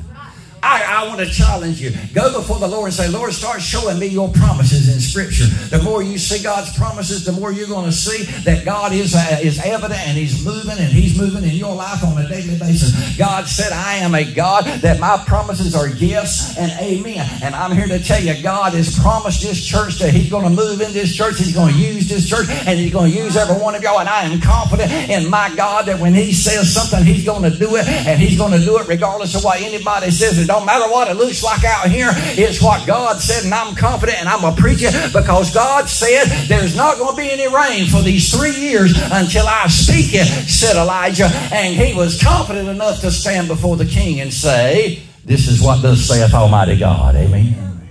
[0.66, 1.92] I, I want to challenge you.
[2.14, 5.46] Go before the Lord and say, Lord, start showing me your promises in Scripture.
[5.70, 9.14] The more you see God's promises, the more you're going to see that God is,
[9.14, 12.58] uh, is evident and He's moving and He's moving in your life on a daily
[12.58, 13.16] basis.
[13.16, 17.30] God said, I am a God that my promises are yes and amen.
[17.44, 20.50] And I'm here to tell you, God has promised this church that He's going to
[20.50, 21.38] move in this church.
[21.38, 24.00] He's going to use this church and He's going to use every one of y'all.
[24.00, 27.56] And I am confident in my God that when He says something, He's going to
[27.56, 30.40] do it and He's going to do it regardless of what anybody says.
[30.40, 32.10] It don't matter what it looks like out here.
[32.14, 36.76] It's what God said, and I'm confident, and I'm a preacher because God said there's
[36.76, 40.78] not going to be any rain for these three years until I speak it, said
[40.78, 41.30] Elijah.
[41.52, 45.82] And he was confident enough to stand before the king and say, This is what
[45.82, 47.16] thus saith Almighty God.
[47.16, 47.90] Amen.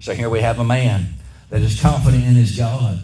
[0.00, 1.06] So here we have a man
[1.50, 2.98] that is confident in his God.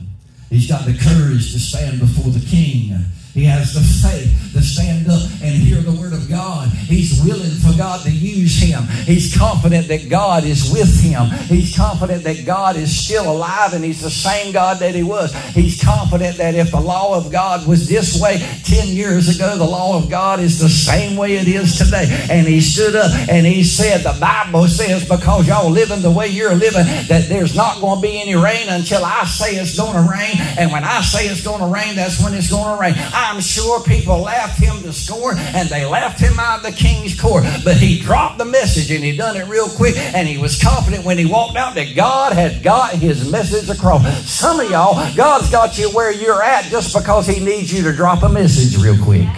[0.48, 2.90] He's got the courage to stand before the king
[3.34, 6.68] he has the faith to stand up and hear the word of God.
[6.68, 7.49] He's willing
[7.80, 8.82] God to use him.
[9.06, 11.30] He's confident that God is with him.
[11.48, 15.32] He's confident that God is still alive and he's the same God that he was.
[15.54, 19.64] He's confident that if the law of God was this way 10 years ago, the
[19.64, 22.04] law of God is the same way it is today.
[22.30, 26.28] And he stood up and he said, The Bible says, because y'all living the way
[26.28, 29.94] you're living, that there's not going to be any rain until I say it's going
[29.94, 30.36] to rain.
[30.58, 32.92] And when I say it's going to rain, that's when it's going to rain.
[33.14, 37.18] I'm sure people laughed him to scorn and they laughed him out of the king's
[37.18, 37.44] court.
[37.64, 41.04] But he dropped the message and he done it real quick and he was confident
[41.04, 44.28] when he walked out that God had got his message across.
[44.30, 47.92] Some of y'all, God's got you where you're at just because he needs you to
[47.92, 49.28] drop a message real quick.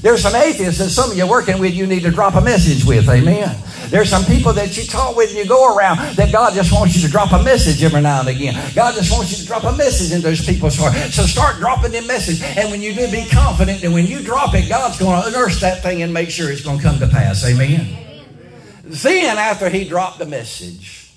[0.00, 2.84] There's some atheists that some of you working with you need to drop a message
[2.84, 3.08] with.
[3.08, 3.56] Amen.
[3.90, 6.94] There's some people that you talk with and you go around that God just wants
[6.94, 8.54] you to drop a message every now and again.
[8.74, 10.94] God just wants you to drop a message in those people's heart.
[11.10, 12.42] So start dropping the message.
[12.42, 15.60] And when you do, be confident that when you drop it, God's going to nurse
[15.60, 17.44] that thing and make sure it's going to come to pass.
[17.44, 17.96] Amen.
[18.84, 21.12] Then, after he dropped the message,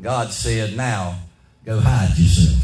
[0.00, 1.18] God said, Now
[1.64, 2.58] go hide yourself.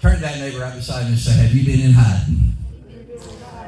[0.00, 2.49] Turn that neighbor right beside you and say, Have you been in hiding?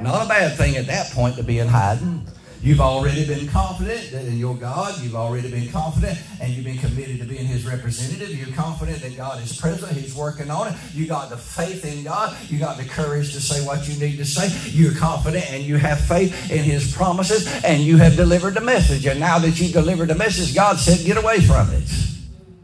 [0.02, 2.26] Not a bad thing at that point to be in hiding.
[2.62, 7.18] You've already been confident in your God, you've already been confident and you've been committed
[7.18, 8.30] to being His representative.
[8.30, 10.74] You're confident that God is present, He's working on it.
[10.94, 14.16] You got the faith in God, you got the courage to say what you need
[14.18, 14.48] to say.
[14.70, 19.06] You're confident and you have faith in His promises and you have delivered the message.
[19.06, 21.88] And now that you delivered the message, God said, get away from it.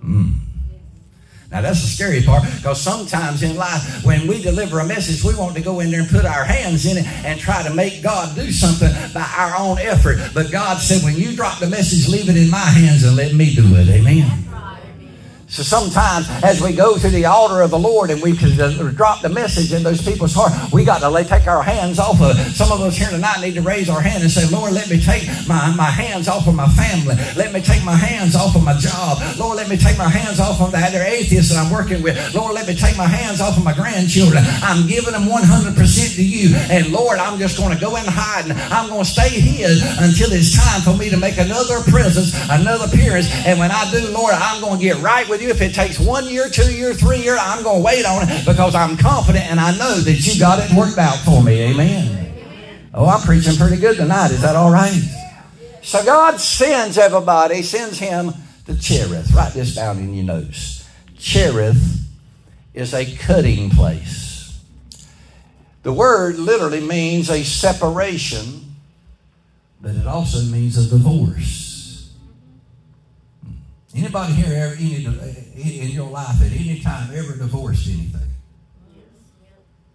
[0.05, 0.48] Mm.
[1.51, 5.35] Now that's the scary part because sometimes in life, when we deliver a message, we
[5.35, 8.03] want to go in there and put our hands in it and try to make
[8.03, 10.19] God do something by our own effort.
[10.35, 13.33] But God said, when you drop the message, leave it in my hands and let
[13.33, 13.89] me do it.
[13.89, 14.48] Amen.
[15.49, 18.53] So sometimes as we go to the altar of the Lord and we can
[18.95, 22.39] drop the message in those people's heart, we got to take our hands off of
[22.39, 22.53] it.
[22.53, 25.01] Some of us here tonight need to raise our hand and say, Lord, let me
[25.01, 27.17] take my, my hands off of my family.
[27.35, 29.19] Let me take my hands off of my job.
[29.39, 32.15] Lord, let me take my hands off of the other atheists that I'm working with.
[32.35, 34.45] Lord, let me take my hands off of my grandchildren.
[34.63, 36.57] I'm giving them 100% to you.
[36.69, 38.53] And Lord, I'm just going to go in hiding.
[38.53, 42.85] I'm going to stay hid until it's time for me to make another presence, another
[42.85, 43.33] appearance.
[43.49, 45.51] And when I do, Lord, I'm going to get right with with you.
[45.51, 48.45] If it takes one year, two year, three year, I'm going to wait on it
[48.45, 51.73] because I'm confident and I know that you got it worked out for me.
[51.73, 52.35] Amen.
[52.95, 54.31] Oh, I'm preaching pretty good tonight.
[54.31, 55.01] Is that all right?
[55.83, 58.33] So God sends everybody, sends him
[58.67, 59.33] to Cherith.
[59.33, 60.89] Write this down in your notes.
[61.19, 62.07] Cherith
[62.75, 64.61] is a cutting place.
[65.83, 68.75] The word literally means a separation,
[69.81, 71.68] but it also means a divorce.
[73.99, 75.11] Anybody here ever any, eh,
[75.57, 78.31] eh, in your life at any time ever divorced anything?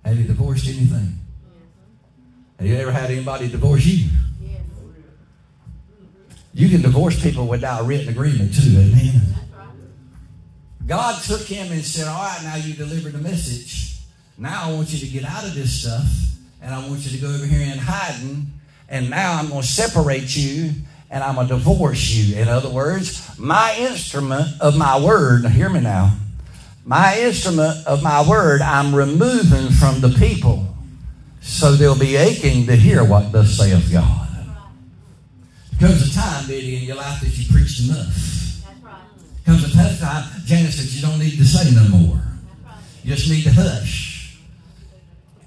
[0.03, 1.19] Have you divorced anything?
[2.59, 4.09] Have you ever had anybody divorce you?
[6.53, 9.21] You can divorce people without a written agreement too, amen.
[10.85, 13.99] God took him and said, All right, now you delivered the message.
[14.37, 16.05] Now I want you to get out of this stuff,
[16.61, 18.51] and I want you to go over here in hiding,
[18.89, 20.73] and now I'm going to separate you
[21.13, 22.37] and I'm going to divorce you.
[22.37, 26.17] In other words, my instrument of my word, hear me now,
[26.85, 30.67] my instrument of my word, I'm removing from the people
[31.39, 34.27] so they'll be aching to hear what thus saith God.
[35.79, 38.63] Comes a time, Betty, in your life that you preached enough.
[39.45, 42.21] Comes a time, Janice, that you don't need to say no more.
[43.03, 44.12] You just need to hush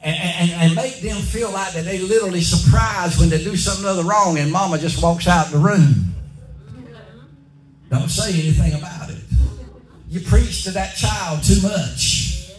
[0.07, 3.85] and, and, and, make them feel like that they literally surprised when they do something
[3.85, 6.15] other wrong and mama just walks out the room.
[7.91, 9.19] Don't say anything about it.
[10.09, 12.53] You preach to that child too much.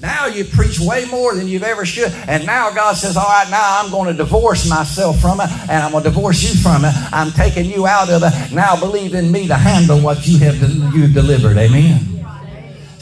[0.00, 2.10] Now you preach way more than you've ever should.
[2.26, 5.72] And now God says, all right, now I'm going to divorce myself from it and
[5.72, 6.92] I'm going to divorce you from it.
[7.12, 8.54] I'm taking you out of it.
[8.54, 10.58] Now believe in me to handle what you have
[10.94, 11.58] you've delivered.
[11.58, 12.11] Amen.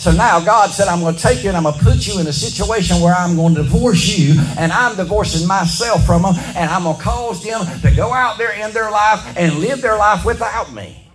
[0.00, 2.18] So now God said, I'm going to take you and I'm going to put you
[2.20, 6.36] in a situation where I'm going to divorce you and I'm divorcing myself from them
[6.56, 9.82] and I'm going to cause them to go out there in their life and live
[9.82, 11.06] their life without me.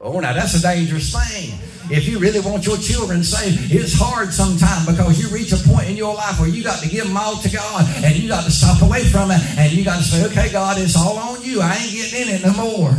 [0.00, 1.58] Oh, now that's a dangerous thing.
[1.90, 5.88] If you really want your children saved, it's hard sometimes because you reach a point
[5.88, 8.44] in your life where you got to give them all to God and you got
[8.44, 11.42] to stop away from it and you got to say, okay, God, it's all on
[11.42, 11.60] you.
[11.60, 12.94] I ain't getting in it no more.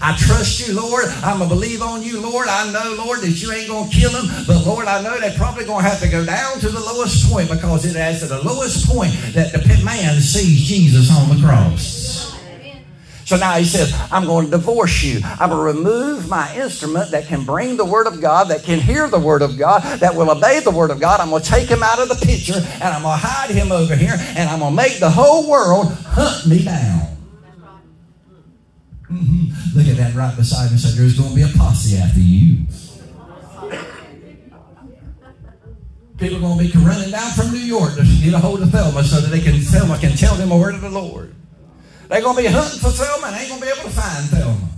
[0.00, 1.06] I trust you, Lord.
[1.22, 2.48] I'm going to believe on you, Lord.
[2.48, 4.26] I know, Lord, that you ain't going to kill them.
[4.46, 7.30] But, Lord, I know they're probably going to have to go down to the lowest
[7.30, 11.42] point because it is at the lowest point that the man sees Jesus on the
[11.42, 12.06] cross.
[13.26, 15.20] So now he says, I'm going to divorce you.
[15.24, 18.78] I'm going to remove my instrument that can bring the Word of God, that can
[18.78, 21.18] hear the Word of God, that will obey the Word of God.
[21.18, 23.72] I'm going to take him out of the picture and I'm going to hide him
[23.72, 27.15] over here and I'm going to make the whole world hunt me down.
[29.10, 29.78] Mm-hmm.
[29.78, 32.66] Look at that right beside me say, There's going to be a posse after you.
[36.18, 38.70] People are going to be running down from New York to get a hold of
[38.70, 41.34] Thelma so that they can Thelma can tell them a word of the Lord.
[42.08, 44.24] They're going to be hunting for Thelma and ain't going to be able to find
[44.26, 44.75] Thelma.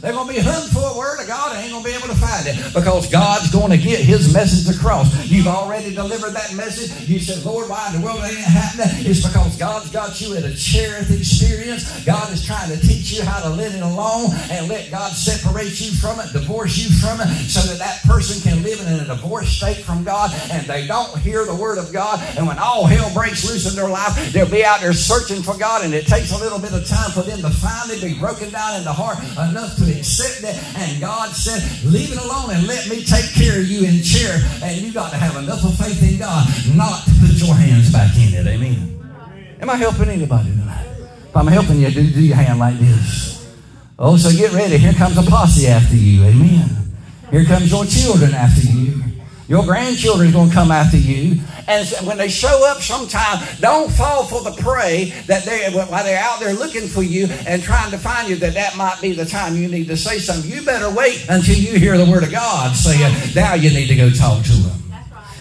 [0.00, 1.96] They're going to be hunting for a word of God and ain't going to be
[1.96, 5.08] able to find it because God's going to get his message across.
[5.24, 7.08] You've already delivered that message.
[7.08, 9.06] You said, Lord, why in the world ain't it happening?
[9.08, 12.04] It's because God's got you at a Cherith experience.
[12.04, 15.80] God is trying to teach you how to live it alone and let God separate
[15.80, 19.06] you from it, divorce you from it, so that that person can live in a
[19.06, 22.20] divorced state from God and they don't hear the word of God.
[22.36, 25.56] And when all hell breaks loose in their life, they'll be out there searching for
[25.56, 28.50] God and it takes a little bit of time for them to finally be broken
[28.50, 29.18] down in the heart
[29.48, 30.56] enough to accept that.
[30.76, 34.62] And God said, Leave it alone and let me take care of you in Cherith.
[34.62, 37.92] And you got to have enough of faith in God not to put your hands
[37.92, 38.46] back in it.
[38.46, 38.92] Amen.
[39.60, 40.86] Am I helping anybody tonight?
[41.28, 43.46] If I'm helping you, do, do your hand like this.
[43.98, 44.76] Oh, so get ready.
[44.76, 46.24] Here comes a posse after you.
[46.24, 46.68] Amen.
[47.30, 49.05] Here comes your children after you.
[49.48, 51.40] Your grandchildren are going to come after you.
[51.68, 56.22] And when they show up sometime, don't fall for the prey that they, while they're
[56.22, 59.24] out there looking for you and trying to find you, that that might be the
[59.24, 60.50] time you need to say something.
[60.50, 62.98] You better wait until you hear the word of God say,
[63.34, 64.85] now you need to go talk to them.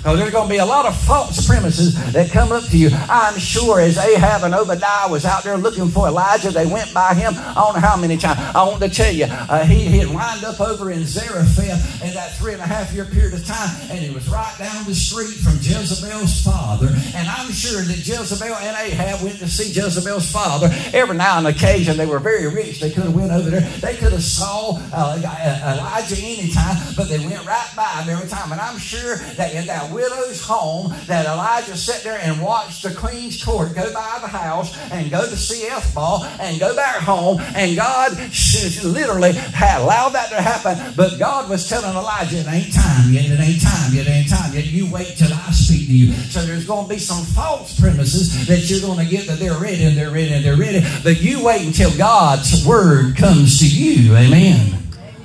[0.06, 2.92] Because there's going to be a lot of false premises that come up to you.
[3.10, 7.16] I'm sure as Ahab and Obadiah was out there looking for Elijah, they went by
[7.16, 7.34] him.
[7.36, 8.38] I don't know how many times.
[8.54, 12.38] I want to tell you, uh, he, had lined up over in Zarephath in that
[12.38, 15.42] three and a half year period of time, and he was right down the street
[15.42, 16.90] from Jezebel's father.
[17.16, 20.70] And I'm sure that Jezebel and Ahab went to see Jezebel's father.
[20.94, 22.80] Every now and occasion, they were very rich.
[22.80, 23.62] They could have went over there.
[23.82, 28.52] They could have saw uh, Elijah anytime, but they went right by him every time.
[28.52, 32.94] And I'm sure that in that widow's home that Elijah sat there and watched the
[32.94, 37.40] queen's court go by the house and go to see Ethbaal and go back home.
[37.56, 38.12] And God
[38.84, 40.94] literally allowed that to happen.
[40.96, 44.30] But God was telling Elijah, it ain't time yet, it ain't time yet, it ain't
[44.30, 44.66] time yet.
[44.66, 46.14] You wait till I speak to you.
[46.14, 49.58] So there's going to be some false premises that you're going to get that they're
[49.58, 50.84] ready and they're ready and they're ready.
[51.04, 54.16] But you wait until God's word comes to you.
[54.16, 54.78] Amen.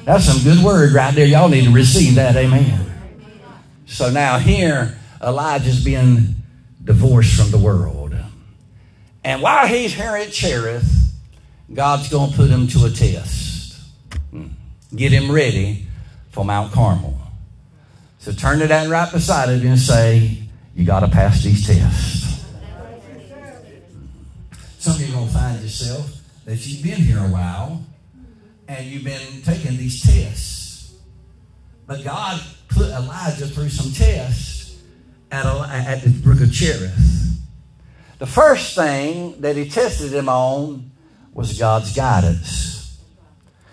[0.04, 1.26] That's some good word right there.
[1.26, 2.36] Y'all need to receive that.
[2.36, 2.89] Amen.
[3.90, 6.36] So now here, Elijah's being
[6.82, 8.14] divorced from the world.
[9.24, 11.12] And while he's here at Cherith,
[11.74, 13.76] God's going to put him to a test.
[14.30, 14.46] Hmm.
[14.94, 15.86] Get him ready
[16.30, 17.18] for Mount Carmel.
[18.20, 20.38] So turn to that right beside it and say,
[20.76, 22.44] You got to pass these tests.
[24.78, 27.84] Some of you are going to find yourself that you've been here a while
[28.68, 30.94] and you've been taking these tests.
[31.88, 32.40] But God
[32.70, 34.80] put Elijah through some tests
[35.30, 37.38] at, at the brook of Cherith.
[38.18, 40.90] The first thing that he tested him on
[41.32, 42.98] was God's guidance.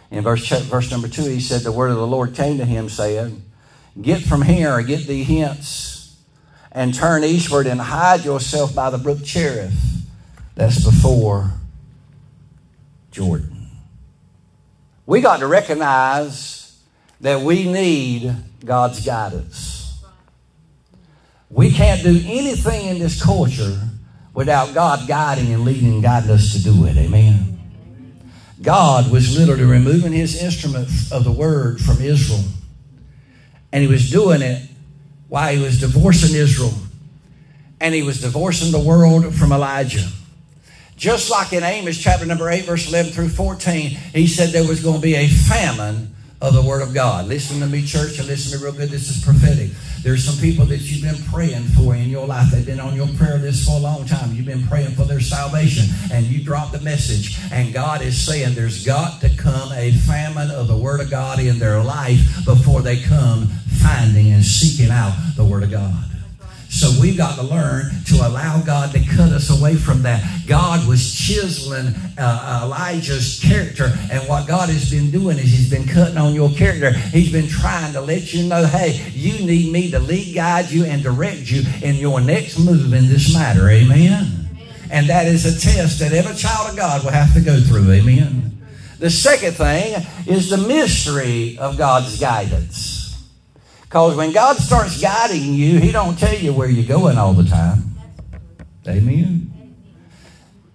[0.10, 2.88] In verse, verse number two, he said, The word of the Lord came to him,
[2.88, 3.44] saying,
[4.02, 6.18] Get from here, get thee hence,
[6.72, 9.74] and turn eastward and hide yourself by the brook Cherith.
[10.56, 11.52] That's before
[13.12, 13.68] Jordan.
[15.06, 16.80] We got to recognize
[17.22, 18.34] that we need
[18.68, 20.04] God's guidance.
[21.50, 23.80] We can't do anything in this culture
[24.34, 26.98] without God guiding and leading and guiding us to do it.
[26.98, 27.60] Amen.
[28.62, 32.44] God was literally removing his instrument of the word from Israel.
[33.72, 34.70] And he was doing it
[35.30, 36.74] while he was divorcing Israel.
[37.80, 40.08] And he was divorcing the world from Elijah.
[40.98, 44.84] Just like in Amos chapter number 8, verse 11 through 14, he said there was
[44.84, 47.28] going to be a famine of the Word of God.
[47.28, 48.90] Listen to me, church, and listen to me real good.
[48.90, 49.72] This is prophetic.
[50.04, 52.52] There's some people that you've been praying for in your life.
[52.52, 54.34] They've been on your prayer list for a long time.
[54.34, 57.38] You've been praying for their salvation, and you dropped the message.
[57.52, 61.40] And God is saying there's got to come a famine of the Word of God
[61.40, 63.48] in their life before they come
[63.82, 66.04] finding and seeking out the Word of God.
[66.78, 70.24] So we've got to learn to allow God to cut us away from that.
[70.46, 75.88] God was chiseling uh, Elijah's character, and what God has been doing is He's been
[75.88, 76.92] cutting on your character.
[76.92, 80.86] He's been trying to let you know, hey, you need me to lead, guide you,
[80.86, 83.68] and direct you in your next move in this matter.
[83.70, 84.48] Amen.
[84.92, 87.92] And that is a test that every child of God will have to go through.
[87.92, 88.56] Amen.
[89.00, 92.97] The second thing is the mystery of God's guidance.
[93.88, 97.46] Because when God starts guiding you, He don't tell you where you're going all the
[97.46, 97.96] time.
[98.86, 99.57] Amen.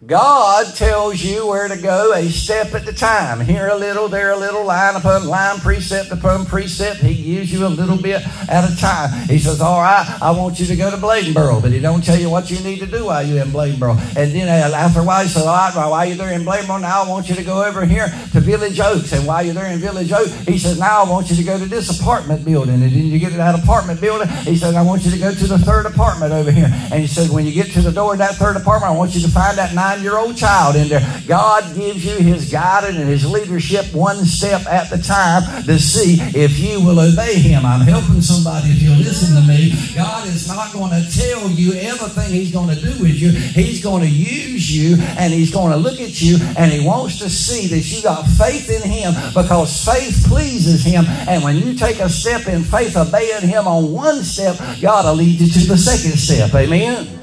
[0.05, 3.39] God tells you where to go a step at a time.
[3.39, 7.01] Here a little, there a little, line upon line, precept upon precept.
[7.01, 9.29] He gives you a little bit at a time.
[9.29, 12.19] He says, All right, I want you to go to Bladenboro, but he don't tell
[12.19, 13.97] you what you need to do while you're in Bladenboro.
[14.17, 16.81] And then uh, after a while, he says, All right, while you're there in Bladenboro,
[16.81, 19.13] now I want you to go over here to Village Oaks.
[19.13, 21.57] And while you're there in Village Oaks, he says, Now I want you to go
[21.61, 22.75] to this apartment building.
[22.75, 25.33] And then you get to that apartment building, he says, I want you to go
[25.33, 26.71] to the third apartment over here.
[26.91, 29.15] And he says, When you get to the door of that third apartment, I want
[29.15, 31.23] you to find that nine nine year old child in there.
[31.27, 36.17] God gives you His guidance and His leadership one step at the time to see
[36.39, 37.65] if you will obey Him.
[37.65, 39.73] I'm helping somebody if you'll listen to me.
[39.95, 43.31] God is not going to tell you everything He's going to do with you.
[43.31, 47.19] He's going to use you and He's going to look at you and He wants
[47.19, 51.05] to see that you got faith in Him because faith pleases Him.
[51.29, 55.15] And when you take a step in faith, obeying Him on one step, God will
[55.15, 56.55] lead you to the second step.
[56.55, 57.22] Amen.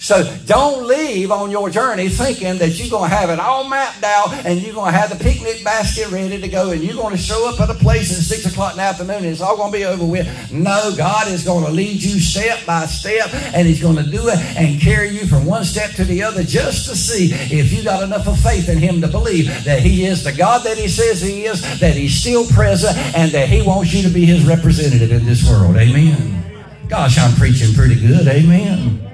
[0.00, 4.02] So don't leave on your journey thinking that you're going to have it all mapped
[4.02, 7.14] out and you're going to have the picnic basket ready to go and you're going
[7.14, 9.58] to show up at a place at 6 o'clock in the afternoon and it's all
[9.58, 10.26] going to be over with.
[10.50, 14.26] No, God is going to lead you step by step and He's going to do
[14.28, 17.84] it and carry you from one step to the other just to see if you
[17.84, 20.88] got enough of faith in Him to believe that He is the God that He
[20.88, 24.46] says He is, that He's still present, and that He wants you to be His
[24.46, 25.76] representative in this world.
[25.76, 26.42] Amen.
[26.88, 28.26] Gosh, I'm preaching pretty good.
[28.26, 29.09] Amen.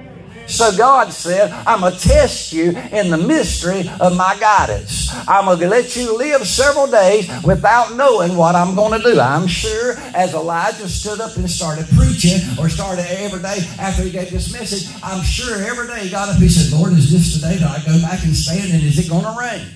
[0.47, 5.13] So God said, I'm going to test you in the mystery of my guidance.
[5.27, 9.19] I'm going to let you live several days without knowing what I'm going to do.
[9.19, 14.09] I'm sure as Elijah stood up and started preaching or started every day after he
[14.09, 17.35] gave this message, I'm sure every day he got up, he said, Lord, is this
[17.35, 19.67] today that I go back and stand and is it going to rain?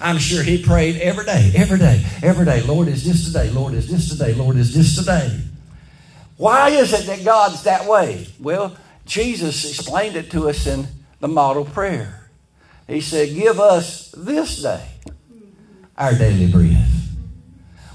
[0.00, 2.62] I'm sure he prayed every day, every day, every day.
[2.62, 3.48] Lord, is this today?
[3.50, 4.34] Lord, is this today?
[4.34, 5.40] Lord, is this today?
[6.36, 8.26] Why is it that God's that way?
[8.38, 8.76] Well,
[9.06, 10.86] Jesus explained it to us in
[11.20, 12.28] the model prayer.
[12.86, 14.86] He said, Give us this day
[15.96, 16.86] our daily bread.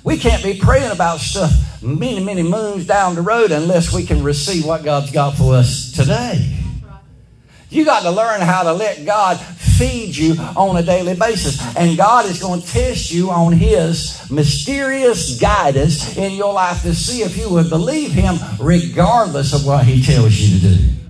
[0.03, 1.51] We can't be praying about stuff
[1.84, 5.91] many, many moons down the road unless we can receive what God's got for us
[5.91, 6.57] today.
[7.70, 11.76] You got to learn how to let God feed you on a daily basis.
[11.78, 16.93] And God is going to test you on His mysterious guidance in your life to
[16.93, 21.00] see if you would believe Him regardless of what He tells you to do.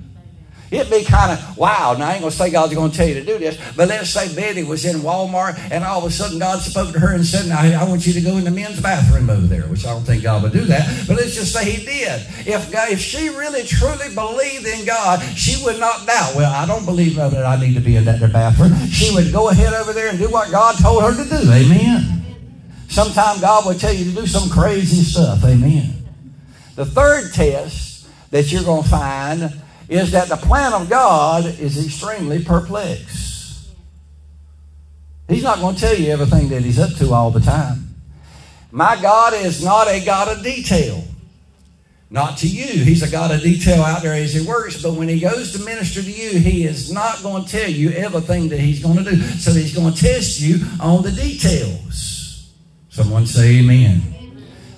[0.71, 1.99] It'd be kind of wild.
[1.99, 3.89] Now, I ain't going to say God's going to tell you to do this, but
[3.89, 7.13] let's say Betty was in Walmart and all of a sudden God spoke to her
[7.13, 9.85] and said, Now, I want you to go in the men's bathroom over there, which
[9.85, 12.25] I don't think God would do that, but let's just say He did.
[12.47, 16.65] If, God, if she really truly believed in God, she would not doubt, Well, I
[16.65, 18.73] don't believe that I need to be in that bathroom.
[18.87, 21.51] She would go ahead over there and do what God told her to do.
[21.51, 22.23] Amen.
[22.87, 25.43] Sometimes God will tell you to do some crazy stuff.
[25.43, 25.93] Amen.
[26.75, 29.60] The third test that you're going to find
[29.91, 33.67] is that the plan of God is extremely perplexed.
[35.27, 37.93] He's not going to tell you everything that He's up to all the time.
[38.71, 41.03] My God is not a God of detail.
[42.09, 42.85] Not to you.
[42.85, 45.65] He's a God of detail out there as He works, but when He goes to
[45.65, 49.03] minister to you, He is not going to tell you everything that He's going to
[49.03, 49.17] do.
[49.17, 52.49] So He's going to test you on the details.
[52.89, 54.01] Someone say amen.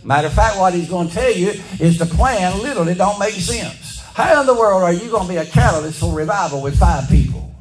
[0.03, 3.35] Matter of fact, what He's going to tell you is the plan literally don't make
[3.35, 3.92] sense.
[4.13, 7.09] How in the world are you going to be a catalyst for revival with five
[7.09, 7.55] people?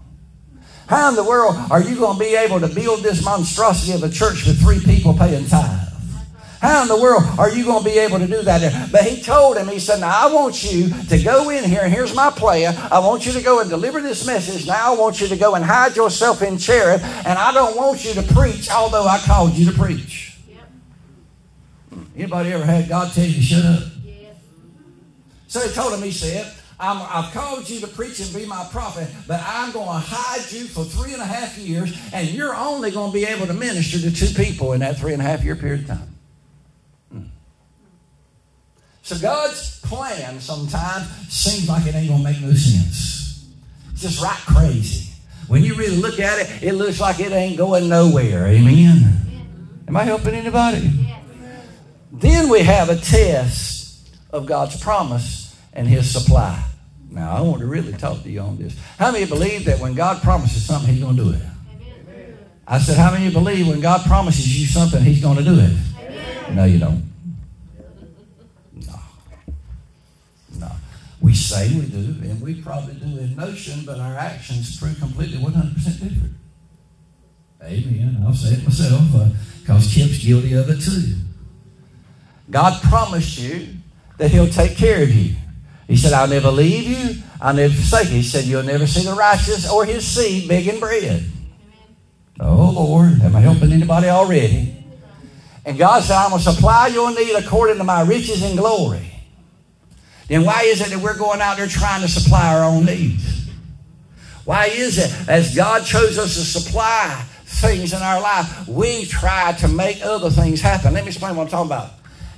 [0.87, 4.03] How in the world are you going to be able to build this monstrosity of
[4.03, 5.89] a church with three people paying tithe?
[6.61, 8.93] How in the world are you going to be able to do that?
[8.93, 11.93] But he told him, he said, Now I want you to go in here, and
[11.93, 12.77] here's my plan.
[12.93, 14.67] I want you to go and deliver this message.
[14.67, 18.05] Now I want you to go and hide yourself in Cherith, and I don't want
[18.05, 20.37] you to preach, although I called you to preach.
[20.49, 20.71] Yep.
[22.15, 23.83] Anybody ever had God tell you to shut up?
[25.53, 26.51] So he told him, he said,
[26.81, 30.51] i have called you to preach and be my prophet, but I'm going to hide
[30.51, 33.53] you for three and a half years, and you're only going to be able to
[33.53, 36.15] minister to two people in that three and a half year period of time.
[37.13, 37.23] Hmm.
[39.03, 43.47] So God's plan sometimes seems like it ain't going to make no sense.
[43.93, 45.13] It's just right crazy.
[45.49, 48.47] When you really look at it, it looks like it ain't going nowhere.
[48.47, 49.85] Amen?
[49.87, 50.91] Am I helping anybody?
[52.11, 55.42] Then we have a test of God's promise
[55.73, 56.63] and his supply.
[57.11, 58.77] Now, I want to really talk to you on this.
[58.99, 61.43] How many believe that when God promises something, he's going to do it?
[62.67, 65.73] I said, how many believe when God promises you something, he's going to do it?
[65.99, 66.57] Amen.
[66.57, 67.13] No, you don't.
[68.87, 69.01] No.
[70.59, 70.71] No.
[71.21, 75.39] We say we do, and we probably do in notion, but our actions prove completely
[75.39, 76.35] 100% different.
[77.63, 78.23] Amen.
[78.25, 79.03] I'll say it myself
[79.61, 81.17] because uh, Chip's guilty of it too.
[82.51, 83.69] God promised you
[84.19, 85.37] that he'll take care of you.
[85.87, 87.23] He said, I'll never leave you.
[87.41, 88.17] I'll never forsake you.
[88.17, 91.25] He said, You'll never see the righteous or his seed begging bread.
[92.41, 93.21] Oh, Lord.
[93.23, 94.85] Am I helping anybody already?
[95.65, 99.13] And God said, I'm going to supply your need according to my riches and glory.
[100.29, 103.51] Then why is it that we're going out there trying to supply our own needs?
[104.45, 109.53] Why is it as God chose us to supply things in our life, we try
[109.53, 110.95] to make other things happen?
[110.95, 111.91] Let me explain what I'm talking about.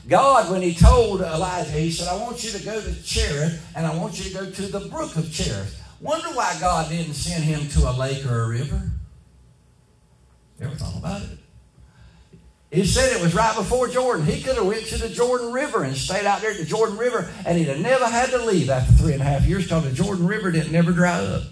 [0.09, 3.87] God, when he told Elijah, he said, I want you to go to Cherith and
[3.87, 5.81] I want you to go to the brook of Cherith.
[6.01, 8.91] Wonder why God didn't send him to a lake or a river?
[10.61, 11.39] Ever thought about it?
[12.71, 14.27] He said it was right before Jordan.
[14.27, 16.99] He could have went to the Jordan River and stayed out there at the Jordan
[16.99, 19.85] River, and he'd have never had to leave after three and a half years because
[19.85, 21.45] the Jordan River didn't never dry up.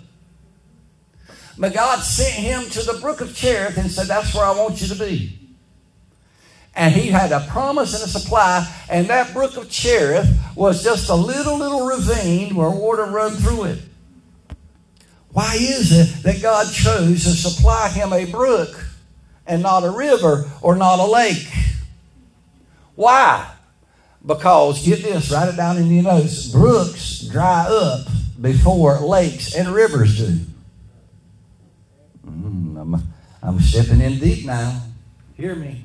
[1.56, 4.80] But God sent him to the brook of Cherith and said, That's where I want
[4.80, 5.41] you to be
[6.74, 11.10] and he had a promise and a supply, and that brook of Cherith was just
[11.10, 13.78] a little, little ravine where water run through it.
[15.30, 18.84] Why is it that God chose to supply him a brook
[19.46, 21.48] and not a river or not a lake?
[22.94, 23.50] Why?
[24.24, 28.06] Because, get this, write it down in your notes brooks dry up
[28.40, 30.38] before lakes and rivers do.
[32.26, 33.02] Mm, I'm,
[33.42, 34.82] I'm stepping in deep now.
[35.34, 35.84] Hear me.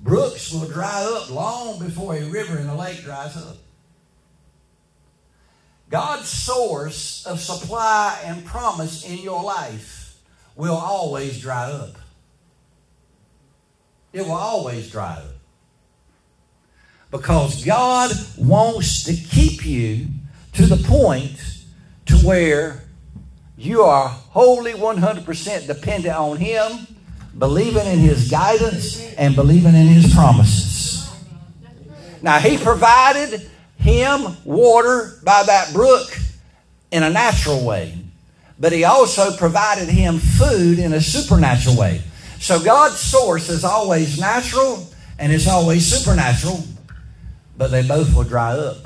[0.00, 3.56] Brooks will dry up long before a river and a lake dries up.
[5.90, 10.18] God's source of supply and promise in your life
[10.54, 11.96] will always dry up.
[14.12, 15.34] It will always dry up.
[17.10, 20.08] Because God wants to keep you
[20.52, 21.40] to the point
[22.06, 22.84] to where
[23.56, 26.86] you are wholly 100% dependent on Him,
[27.38, 31.08] believing in His guidance and believing in His promises.
[32.20, 36.10] Now, He provided him water by that brook
[36.90, 37.96] in a natural way,
[38.58, 42.02] but He also provided him food in a supernatural way.
[42.40, 44.86] So God's source is always natural
[45.18, 46.62] and it's always supernatural,
[47.56, 48.76] but they both will dry up.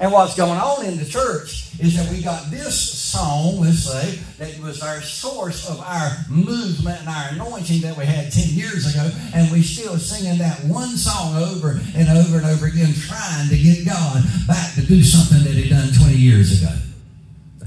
[0.00, 4.18] And what's going on in the church is that we got this song, let's say,
[4.38, 8.86] that was our source of our movement and our anointing that we had 10 years
[8.86, 13.48] ago, and we still singing that one song over and over and over again, trying
[13.48, 16.74] to get God back to do something that He done 20 years ago.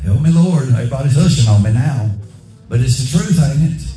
[0.02, 0.70] Help me, Lord.
[0.70, 2.10] Everybody's hushing on me now.
[2.70, 3.92] But it's the truth, ain't it?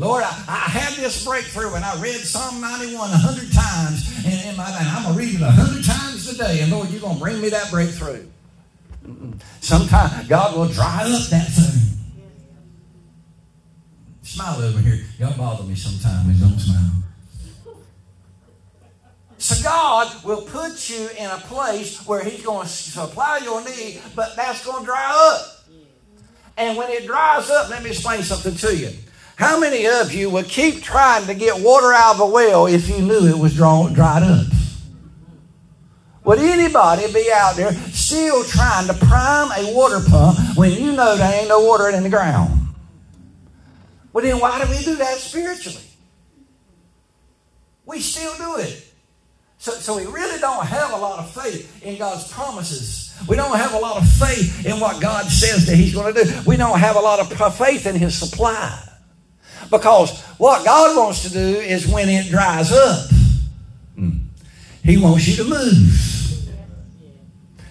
[0.00, 4.48] Lord, I, I, had this breakthrough and I read Psalm 91 a hundred times in,
[4.48, 7.18] in my and I'm gonna read it a hundred times today, and Lord, you're gonna
[7.18, 8.26] bring me that breakthrough.
[9.60, 11.90] Sometimes God will dry up that thing.
[14.22, 15.04] Smile over here.
[15.18, 16.40] Y'all bother me sometimes.
[16.40, 16.90] Don't smile.
[19.38, 24.00] So God will put you in a place where He's going to supply your need,
[24.14, 25.64] but that's going to dry up.
[26.56, 28.90] And when it dries up, let me explain something to you.
[29.36, 32.88] How many of you would keep trying to get water out of a well if
[32.88, 34.46] you knew it was drawn, dried up?
[36.30, 41.16] Would anybody be out there still trying to prime a water pump when you know
[41.16, 42.68] there ain't no water in the ground?
[44.12, 45.82] Well, then why do we do that spiritually?
[47.84, 48.94] We still do it.
[49.58, 53.12] So, so we really don't have a lot of faith in God's promises.
[53.26, 56.24] We don't have a lot of faith in what God says that He's going to
[56.24, 56.42] do.
[56.46, 58.80] We don't have a lot of faith in His supply.
[59.68, 63.10] Because what God wants to do is when it dries up,
[63.96, 64.18] hmm,
[64.84, 66.10] He wants you to move.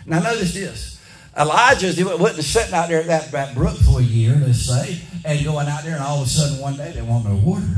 [0.10, 1.00] Now, notice this.
[1.38, 5.46] Elijah wasn't sitting out there at that, that brook for a year, let's say, and
[5.46, 7.70] going out there, and all of a sudden one day they want no water.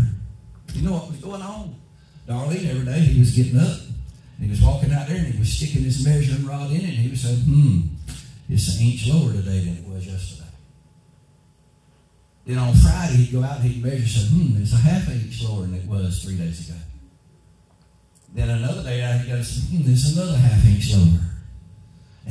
[0.73, 1.75] You know what was going on?
[2.25, 3.79] Darlene, every day he was getting up,
[4.37, 7.03] and he was walking out there, and he was sticking his measuring rod in and
[7.03, 7.79] he was saying, hmm,
[8.47, 10.47] it's an inch lower today than it was yesterday.
[12.45, 15.09] Then on Friday, he'd go out and he'd measure, and say, hmm, it's a half
[15.09, 16.79] inch lower than it was three days ago.
[18.33, 21.20] Then another day, he'd go, hmm, there's another half inch lower.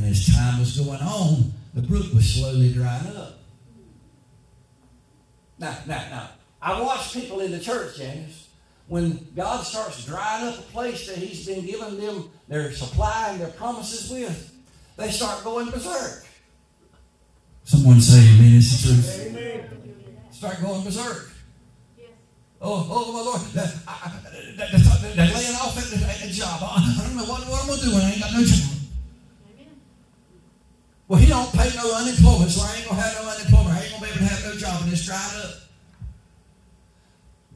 [0.00, 3.38] And as time was going on, the brook was slowly drying up.
[5.58, 6.30] Now, now, now,
[6.62, 8.48] I watch people in the church, James,
[8.88, 13.40] when God starts drying up a place that He's been giving them their supply and
[13.40, 14.52] their promises with,
[14.96, 16.24] they start going berserk.
[17.64, 18.56] Someone say amen.
[18.56, 19.26] It's the truth.
[19.26, 19.80] Amen
[20.40, 21.30] start going berserk.
[22.62, 23.74] Oh, oh, my Lord, that
[25.34, 25.84] laying off at
[26.22, 26.60] the job.
[26.62, 28.79] I, don't know what, what I'm going to do I ain't got no job.
[31.10, 33.76] Well, he don't pay no unemployment, so I ain't to have no unemployment.
[33.76, 35.54] I ain't to be able to have no job, and it's dried up.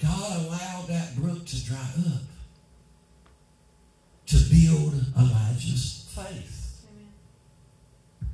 [0.03, 2.23] God allowed that brook to dry up
[4.27, 6.85] to build Elijah's faith.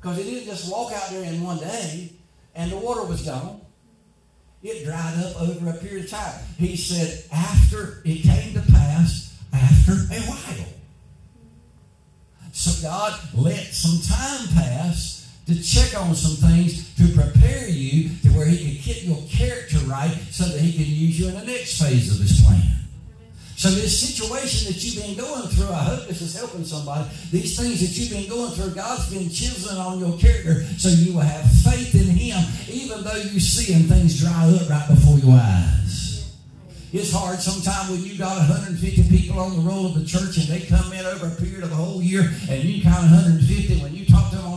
[0.01, 2.13] Because he didn't just walk out there in one day
[2.55, 3.61] and the water was gone.
[4.63, 6.41] It dried up over a period of time.
[6.57, 10.80] He said, after it came to pass, after a while.
[12.53, 18.29] So God let some time pass to check on some things to prepare you to
[18.31, 21.45] where He can get your character right so that He can use you in the
[21.45, 22.81] next phase of His plan.
[23.61, 27.07] So this situation that you've been going through, I hope this is helping somebody.
[27.31, 31.13] These things that you've been going through, God's been chiseling on your character so you
[31.13, 32.43] will have faith in Him,
[32.73, 35.90] even though you see and things dry up right before your eyes.
[36.93, 38.83] It's hard sometimes when you got 150
[39.17, 41.71] people on the roll of the church and they come in over a period of
[41.71, 44.00] a whole year and you count 150 when you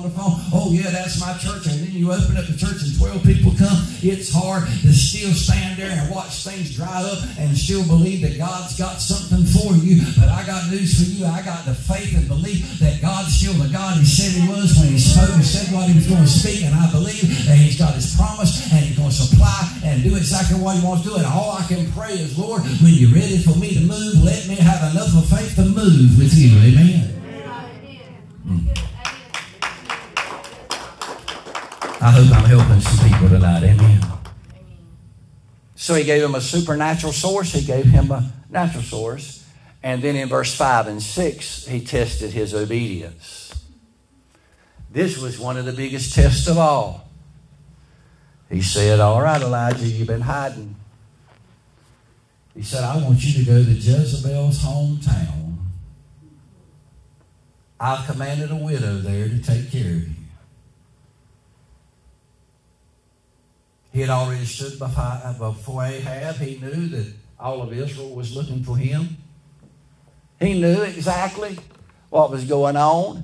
[0.03, 2.83] on the phone, oh yeah, that's my church, and then you open up the church
[2.83, 7.23] and 12 people come, it's hard to still stand there and watch things dry up
[7.39, 10.03] and still believe that God's got something for you.
[10.19, 11.25] But I got news for you.
[11.25, 14.75] I got the faith and belief that God's still the God He said He was
[14.75, 17.55] when He spoke and said what He was going to speak, and I believe that
[17.55, 21.07] He's got His promise and He's going to supply and do exactly what He wants
[21.07, 21.15] to do.
[21.15, 24.47] And all I can pray is, Lord, when you're ready for me to move, let
[24.51, 26.59] me have enough of faith to move with you.
[26.59, 27.07] Amen.
[28.43, 28.92] Mm.
[32.03, 33.63] I hope I'm helping some people tonight.
[33.63, 34.01] Amen.
[35.73, 39.47] So he gave him a supernatural source, he gave him a natural source.
[39.81, 43.53] And then in verse 5 and 6, he tested his obedience.
[44.91, 47.07] This was one of the biggest tests of all.
[48.49, 50.75] He said, All right, Elijah, you've been hiding.
[52.53, 55.55] He said, I want you to go to Jezebel's hometown.
[57.79, 60.22] I've commanded a widow there to take care of you.
[63.93, 66.37] He had already stood uh, before Ahab.
[66.37, 69.17] He knew that all of Israel was looking for him.
[70.39, 71.59] He knew exactly
[72.09, 73.23] what was going on.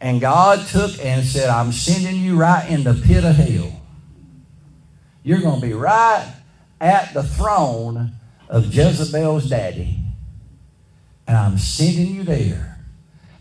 [0.00, 3.78] And God took and said, I'm sending you right in the pit of hell.
[5.22, 6.34] You're going to be right
[6.80, 8.12] at the throne
[8.48, 9.98] of Jezebel's daddy.
[11.26, 12.78] And I'm sending you there.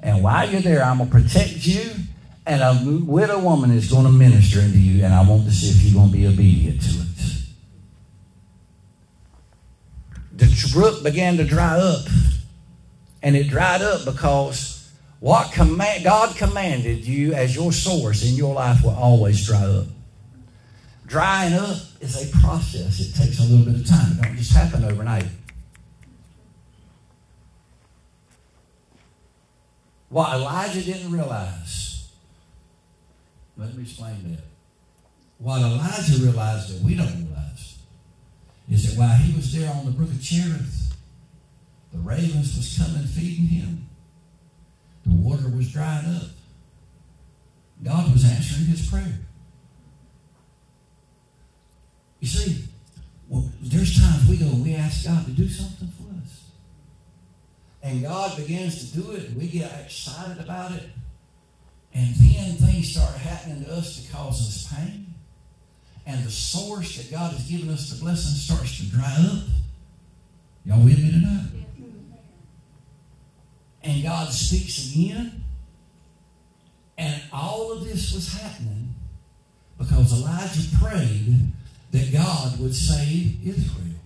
[0.01, 1.91] And while you're there, I'm going to protect you
[2.49, 5.67] and a widow woman is going to minister into you, and I want to see
[5.69, 7.05] if you're going to be obedient to it.
[10.33, 12.07] The brook began to dry up,
[13.21, 18.55] and it dried up because what command, God commanded you as your source in your
[18.55, 19.85] life will always dry up.
[21.05, 22.99] Drying up is a process.
[22.99, 24.13] It takes a little bit of time.
[24.13, 25.25] It don't just happen overnight.
[30.09, 31.88] What Elijah didn't realize
[33.59, 34.43] let me explain that.
[35.37, 37.79] What Elijah realized that we don't realize
[38.69, 40.95] is that while he was there on the brook of Cherith,
[41.91, 43.89] the ravens was coming feeding him.
[45.05, 46.29] The water was dried up.
[47.83, 49.19] God was answering his prayer.
[52.19, 52.65] You see,
[53.27, 56.51] well, there's times we go and we ask God to do something for us.
[57.81, 60.89] And God begins to do it, and we get excited about it.
[61.99, 65.13] And then things start happening to us to cause us pain.
[66.05, 69.43] And the source that God has given us the blessing starts to dry up.
[70.63, 71.49] Y'all with me tonight?
[73.83, 75.43] And God speaks again.
[76.97, 78.95] And all of this was happening
[79.77, 81.51] because Elijah prayed
[81.91, 83.99] that God would save Israel.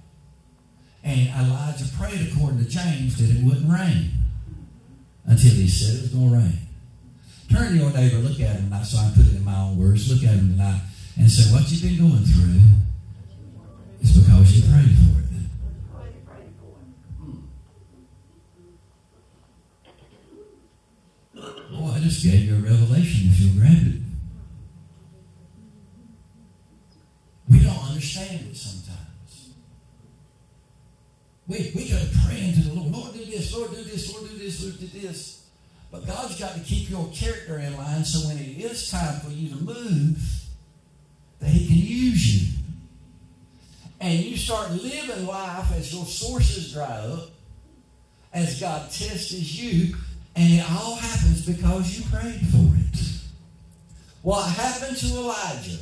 [1.03, 4.09] And Elijah prayed according to James that it wouldn't rain
[5.25, 6.62] until he said it was going to rain.
[7.51, 9.77] Turn to your neighbor, look at him, tonight, so I put it in my own
[9.77, 10.11] words.
[10.11, 10.81] Look at him tonight
[11.17, 12.61] and say, What you've been going through
[14.01, 15.23] is because you prayed for it.
[21.71, 24.01] Boy, I just gave you a revelation if you'll grab it.
[27.49, 29.53] We don't understand it sometimes.
[31.47, 34.37] We, we go praying to the Lord, Lord, do this, Lord, do this, Lord, do
[34.37, 35.42] this, Lord, do this.
[35.93, 39.29] But God's got to keep your character in line so when it is time for
[39.29, 40.17] you to move,
[41.39, 42.63] that He can use you.
[43.99, 47.29] And you start living life as your sources dry up,
[48.33, 49.95] as God tests you,
[50.35, 53.19] and it all happens because you prayed for it.
[54.23, 55.77] What happened to Elijah?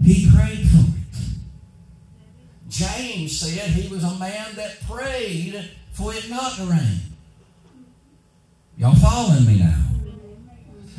[0.00, 1.18] He prayed for it.
[2.68, 7.11] James said he was a man that prayed for it not to rain.
[8.82, 9.78] Y'all following me now?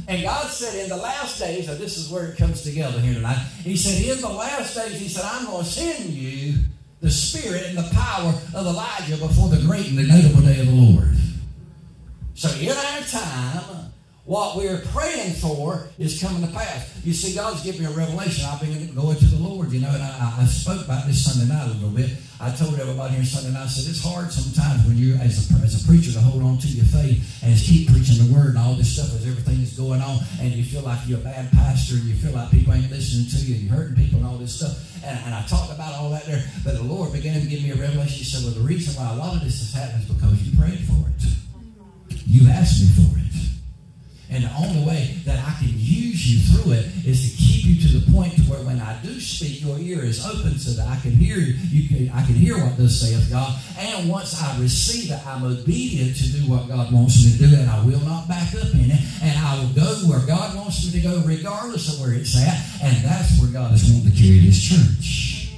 [0.07, 3.15] And God said in the last days, and this is where it comes together here
[3.15, 3.45] tonight.
[3.61, 6.59] He said, in the last days, He said, I'm going to send you
[7.01, 10.67] the spirit and the power of Elijah before the great and the notable day of
[10.67, 11.13] the Lord.
[12.35, 13.92] So in our time,
[14.25, 16.95] what we're praying for is coming to pass.
[17.03, 18.47] You see, God's given me a revelation.
[18.47, 21.51] I've been going to the Lord, you know, and I, I spoke about this Sunday
[21.51, 22.11] night a little bit.
[22.39, 25.59] I told everybody here Sunday night, I said, it's hard sometimes when you're, as a,
[25.59, 28.59] as a preacher, to hold on to your faith and keep preaching the word and
[28.59, 31.51] all this stuff as everything is going on, and you feel like you're a bad
[31.51, 34.27] pastor, and you feel like people ain't listening to you, and you're hurting people and
[34.27, 35.03] all this stuff.
[35.03, 37.71] And, and I talked about all that there, but the Lord began to give me
[37.71, 38.23] a revelation.
[38.23, 40.55] He said, well, the reason why a lot of this has happened is because you
[40.55, 41.27] prayed for it.
[42.23, 43.23] You asked me for it.
[44.33, 47.77] And the only way that I can use you through it is to keep you
[47.85, 50.89] to the point to where when I do speak, your ear is open so that
[50.89, 51.53] I can hear you.
[51.69, 53.53] you can, I can hear what thus saith God.
[53.77, 57.55] And once I receive it, I'm obedient to do what God wants me to do,
[57.61, 59.01] and I will not back up in it.
[59.21, 62.57] And I will go where God wants me to go, regardless of where it's at.
[62.81, 65.53] And that's where God is wanting to carry this church.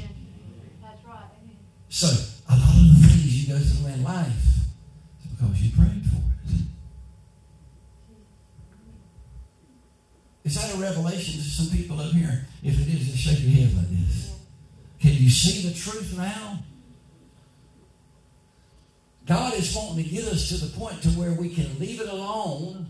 [0.84, 1.32] That's right.
[1.88, 2.08] So
[2.50, 4.36] a lot of the things you go through in life
[5.24, 6.35] is because you prayed for it.
[10.46, 12.46] Is that a revelation to some people up here?
[12.64, 14.36] If it is, just shake your head like this.
[15.02, 16.60] Can you see the truth now?
[19.26, 22.08] God is wanting to get us to the point to where we can leave it
[22.08, 22.86] alone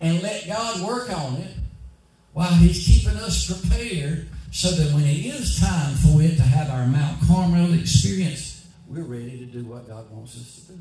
[0.00, 1.54] and let God work on it
[2.32, 6.68] while He's keeping us prepared so that when it is time for it to have
[6.68, 10.78] our Mount Carmel experience, we're ready to do what God wants us to do.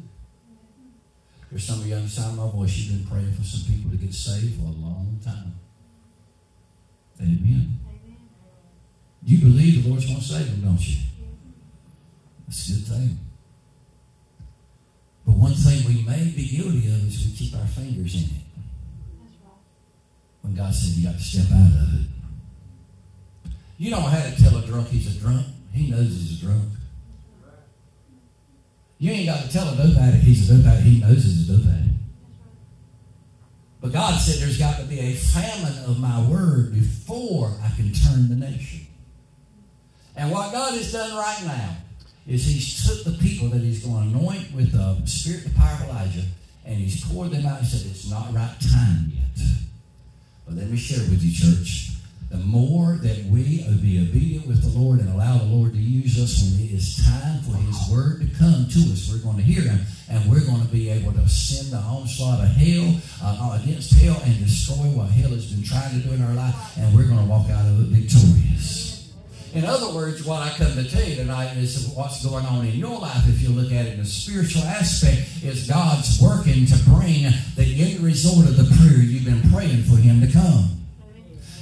[1.52, 2.76] There's some of you understand my voice.
[2.76, 5.61] You've been praying for some people to get saved for a long time.
[7.22, 7.80] Amen.
[9.24, 10.98] You believe the Lord's going to save them, don't you?
[12.48, 13.20] That's a good thing.
[15.26, 18.46] But one thing we may be guilty of is we keep our fingers in it.
[20.42, 22.08] When God said you got to step out of it.
[23.78, 25.46] You don't have to tell a drunk he's a drunk.
[25.72, 26.64] He knows he's a drunk.
[28.98, 30.84] You ain't got to tell a dope addict he's a dope addict.
[30.88, 31.91] He knows he's a dope addict.
[33.82, 37.92] But God said there's got to be a famine of my word before I can
[37.92, 38.86] turn the nation.
[40.16, 41.78] And what God has done right now
[42.28, 45.74] is He's took the people that He's going to anoint with the spirit and power
[45.74, 46.26] of Elijah,
[46.64, 49.48] and He's poured them out and said, It's not right time yet.
[50.46, 51.91] But let me share with you, church
[52.32, 56.18] the more that we be obedient with the Lord and allow the Lord to use
[56.18, 59.44] us when it is time for His Word to come to us, we're going to
[59.44, 63.60] hear Him and we're going to be able to send the onslaught of hell uh,
[63.62, 66.96] against hell and destroy what hell has been trying to do in our life, and
[66.96, 69.14] we're going to walk out of it victorious.
[69.54, 72.76] In other words, what I come to tell you tonight is what's going on in
[72.76, 76.78] your life, if you look at it in a spiritual aspect, is God's working to
[76.86, 77.24] bring
[77.56, 80.81] the end result of the prayer you've been praying for Him to come.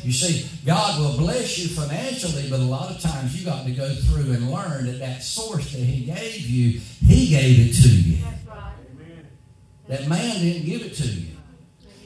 [0.04, 3.72] You see, God will bless you financially, but a lot of times you got to
[3.72, 7.90] go through and learn that that source that He gave you, He gave it to
[7.90, 8.26] you.
[9.88, 11.36] That man didn't give it to you.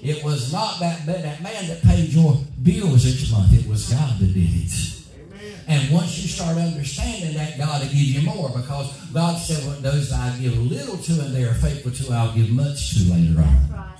[0.01, 3.53] It was not that, that man that paid your bills each month.
[3.53, 4.93] It was God that did it.
[5.67, 9.79] And once you start understanding that, God will give you more because God said, well,
[9.79, 13.39] those I give little to and they are faithful to, I'll give much to later
[13.39, 13.93] on.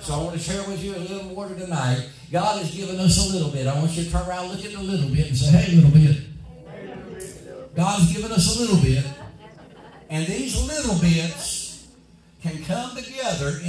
[0.00, 2.08] So I want to share with you a little more tonight.
[2.30, 3.66] God has given us a little bit.
[3.66, 5.90] I want you to turn around, look at the little bit, and say, hey, little
[5.90, 6.16] bit.
[7.74, 9.04] God's given us a little bit.
[10.08, 11.88] And these little bits
[12.42, 13.56] can come together